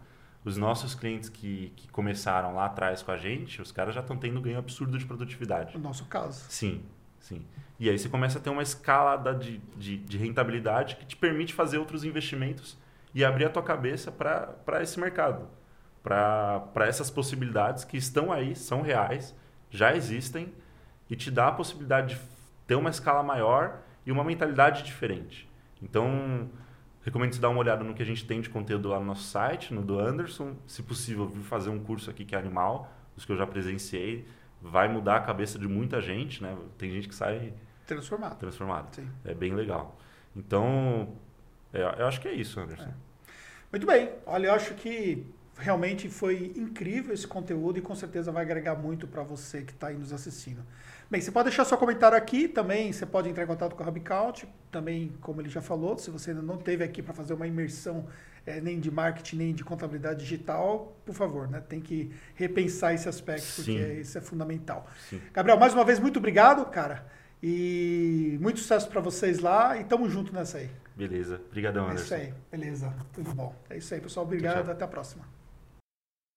Os 0.46 0.58
nossos 0.58 0.94
clientes 0.94 1.28
que, 1.28 1.74
que 1.76 1.88
começaram 1.88 2.54
lá 2.54 2.68
atrás 2.68 3.02
com 3.02 3.12
a 3.12 3.18
gente, 3.18 3.60
os 3.62 3.72
caras 3.72 3.96
já 3.96 4.02
estão 4.02 4.16
tendo 4.16 4.40
ganho 4.40 4.60
absurdo 4.60 4.96
de 4.98 5.06
produtividade. 5.06 5.76
No 5.76 5.84
nosso 5.84 6.06
caso. 6.06 6.46
Sim, 6.50 6.84
sim. 7.20 7.44
E 7.80 7.90
aí 7.90 7.98
você 7.98 8.08
começa 8.08 8.38
a 8.38 8.42
ter 8.42 8.52
uma 8.52 8.62
escalada 8.62 9.34
de, 9.34 9.58
de, 9.76 9.98
de 9.98 10.18
rentabilidade 10.18 10.98
que 10.98 11.06
te 11.06 11.16
permite 11.16 11.52
fazer 11.52 11.80
outros 11.80 12.04
investimentos 12.04 12.78
e 13.14 13.26
abrir 13.26 13.46
a 13.46 13.50
tua 13.50 13.64
cabeça 13.64 14.12
para 14.12 14.84
esse 14.84 15.00
mercado. 15.00 15.48
Para 16.04 16.86
essas 16.86 17.10
possibilidades 17.10 17.84
que 17.84 17.98
estão 17.98 18.32
aí, 18.32 18.56
são 18.56 18.84
reais, 18.84 19.36
já 19.72 19.96
existem 19.96 20.54
e 21.10 21.16
te 21.16 21.32
dá 21.32 21.48
a 21.48 21.52
possibilidade 21.52 22.16
de 22.16 22.22
ter 22.68 22.76
uma 22.76 22.92
escala 22.92 23.24
maior 23.24 23.80
e 24.06 24.12
uma 24.12 24.24
mentalidade 24.24 24.84
diferente. 24.84 25.50
Então, 25.82 26.50
Recomendo 27.06 27.36
você 27.36 27.40
dar 27.40 27.50
uma 27.50 27.60
olhada 27.60 27.84
no 27.84 27.94
que 27.94 28.02
a 28.02 28.06
gente 28.06 28.26
tem 28.26 28.42
de 28.42 28.50
conteúdo 28.50 28.90
lá 28.90 29.00
no 29.00 29.06
nosso 29.06 29.26
site, 29.26 29.72
no 29.72 29.84
do 29.84 30.00
Anderson. 30.00 30.56
Se 30.66 30.82
possível, 30.82 31.28
vir 31.28 31.44
fazer 31.44 31.70
um 31.70 31.80
curso 31.80 32.10
aqui 32.10 32.26
que 32.26 32.34
é 32.34 32.40
animal, 32.40 32.92
os 33.16 33.24
que 33.24 33.32
eu 33.32 33.38
já 33.38 33.46
presenciei. 33.46 34.28
Vai 34.60 34.88
mudar 34.88 35.18
a 35.18 35.22
cabeça 35.22 35.60
de 35.60 35.68
muita 35.68 36.02
gente, 36.02 36.42
né? 36.42 36.58
Tem 36.80 36.90
gente 36.90 37.08
que 37.08 37.14
sai 37.14 37.54
transformado. 37.86 38.40
Transformado. 38.40 38.96
Sim. 38.96 39.08
É 39.24 39.36
bem 39.36 39.54
legal. 39.54 39.96
Então, 40.36 41.16
é, 41.72 41.84
eu 41.84 42.08
acho 42.08 42.20
que 42.20 42.28
é 42.28 42.34
isso, 42.34 42.60
Anderson. 42.60 42.90
É. 42.90 42.94
Muito 43.72 43.86
bem. 43.86 44.10
Olha, 44.26 44.48
eu 44.48 44.54
acho 44.56 44.74
que 44.74 45.24
realmente 45.58 46.10
foi 46.10 46.54
incrível 46.56 47.14
esse 47.14 47.28
conteúdo 47.28 47.80
e 47.80 47.82
com 47.82 47.96
certeza 47.96 48.32
vai 48.32 48.44
agregar 48.44 48.76
muito 48.76 49.08
para 49.08 49.24
você 49.24 49.62
que 49.62 49.72
está 49.72 49.88
aí 49.88 49.96
nos 49.96 50.12
assistindo. 50.12 50.64
Bem, 51.10 51.22
você 51.22 51.32
pode 51.32 51.50
deixar 51.50 51.66
seu 51.66 51.78
comentário 51.78 52.18
aqui 52.18 52.48
também, 52.48 52.92
você 52.92 53.06
pode 53.06 53.30
entrar 53.30 53.44
em 53.44 53.48
contato 53.48 53.76
com 53.76 53.84
a 53.84 53.88
HubCount, 53.88 54.48
também, 54.72 55.14
como 55.22 55.42
ele 55.42 55.50
já 55.50 55.62
falou, 55.62 55.98
se 55.98 56.10
você 56.10 56.32
ainda 56.32 56.42
não 56.42 56.58
teve 56.58 56.84
aqui 56.84 57.02
para 57.02 57.14
fazer 57.14 57.34
uma 57.34 57.48
imersão 57.48 58.08
é, 58.46 58.60
nem 58.60 58.80
de 58.80 58.92
marketing, 58.92 59.38
nem 59.38 59.54
de 59.54 59.64
contabilidade 59.64 60.20
digital, 60.20 60.96
por 61.06 61.14
favor, 61.14 61.48
né? 61.48 61.62
Tem 61.62 61.80
que 61.80 62.12
repensar 62.36 62.94
esse 62.94 63.08
aspecto, 63.08 63.44
Sim. 63.44 63.78
porque 63.78 63.94
isso 64.02 64.18
é 64.18 64.22
fundamental. 64.22 64.88
Sim. 65.10 65.22
Gabriel, 65.34 65.60
mais 65.60 65.74
uma 65.74 65.86
vez, 65.86 66.00
muito 66.00 66.18
obrigado, 66.18 66.66
cara. 66.66 67.06
E 67.42 68.38
muito 68.42 68.60
sucesso 68.60 68.90
para 68.90 69.02
vocês 69.02 69.40
lá 69.40 69.78
e 69.78 69.84
tamo 69.84 70.10
junto 70.10 70.34
nessa 70.34 70.58
aí. 70.58 70.70
Beleza. 70.96 71.42
Obrigadão, 71.48 71.86
Anderson. 71.86 72.16
É 72.16 72.20
isso 72.20 72.28
aí. 72.28 72.34
Beleza. 72.52 72.94
Tudo 73.14 73.34
bom. 73.34 73.56
É 73.70 73.78
isso 73.78 73.94
aí, 73.94 74.02
pessoal. 74.02 74.26
Obrigado. 74.26 74.56
Tchau, 74.56 74.64
tchau. 74.64 74.74
Até 74.74 74.86
a 74.86 74.88
próxima. 74.88 75.35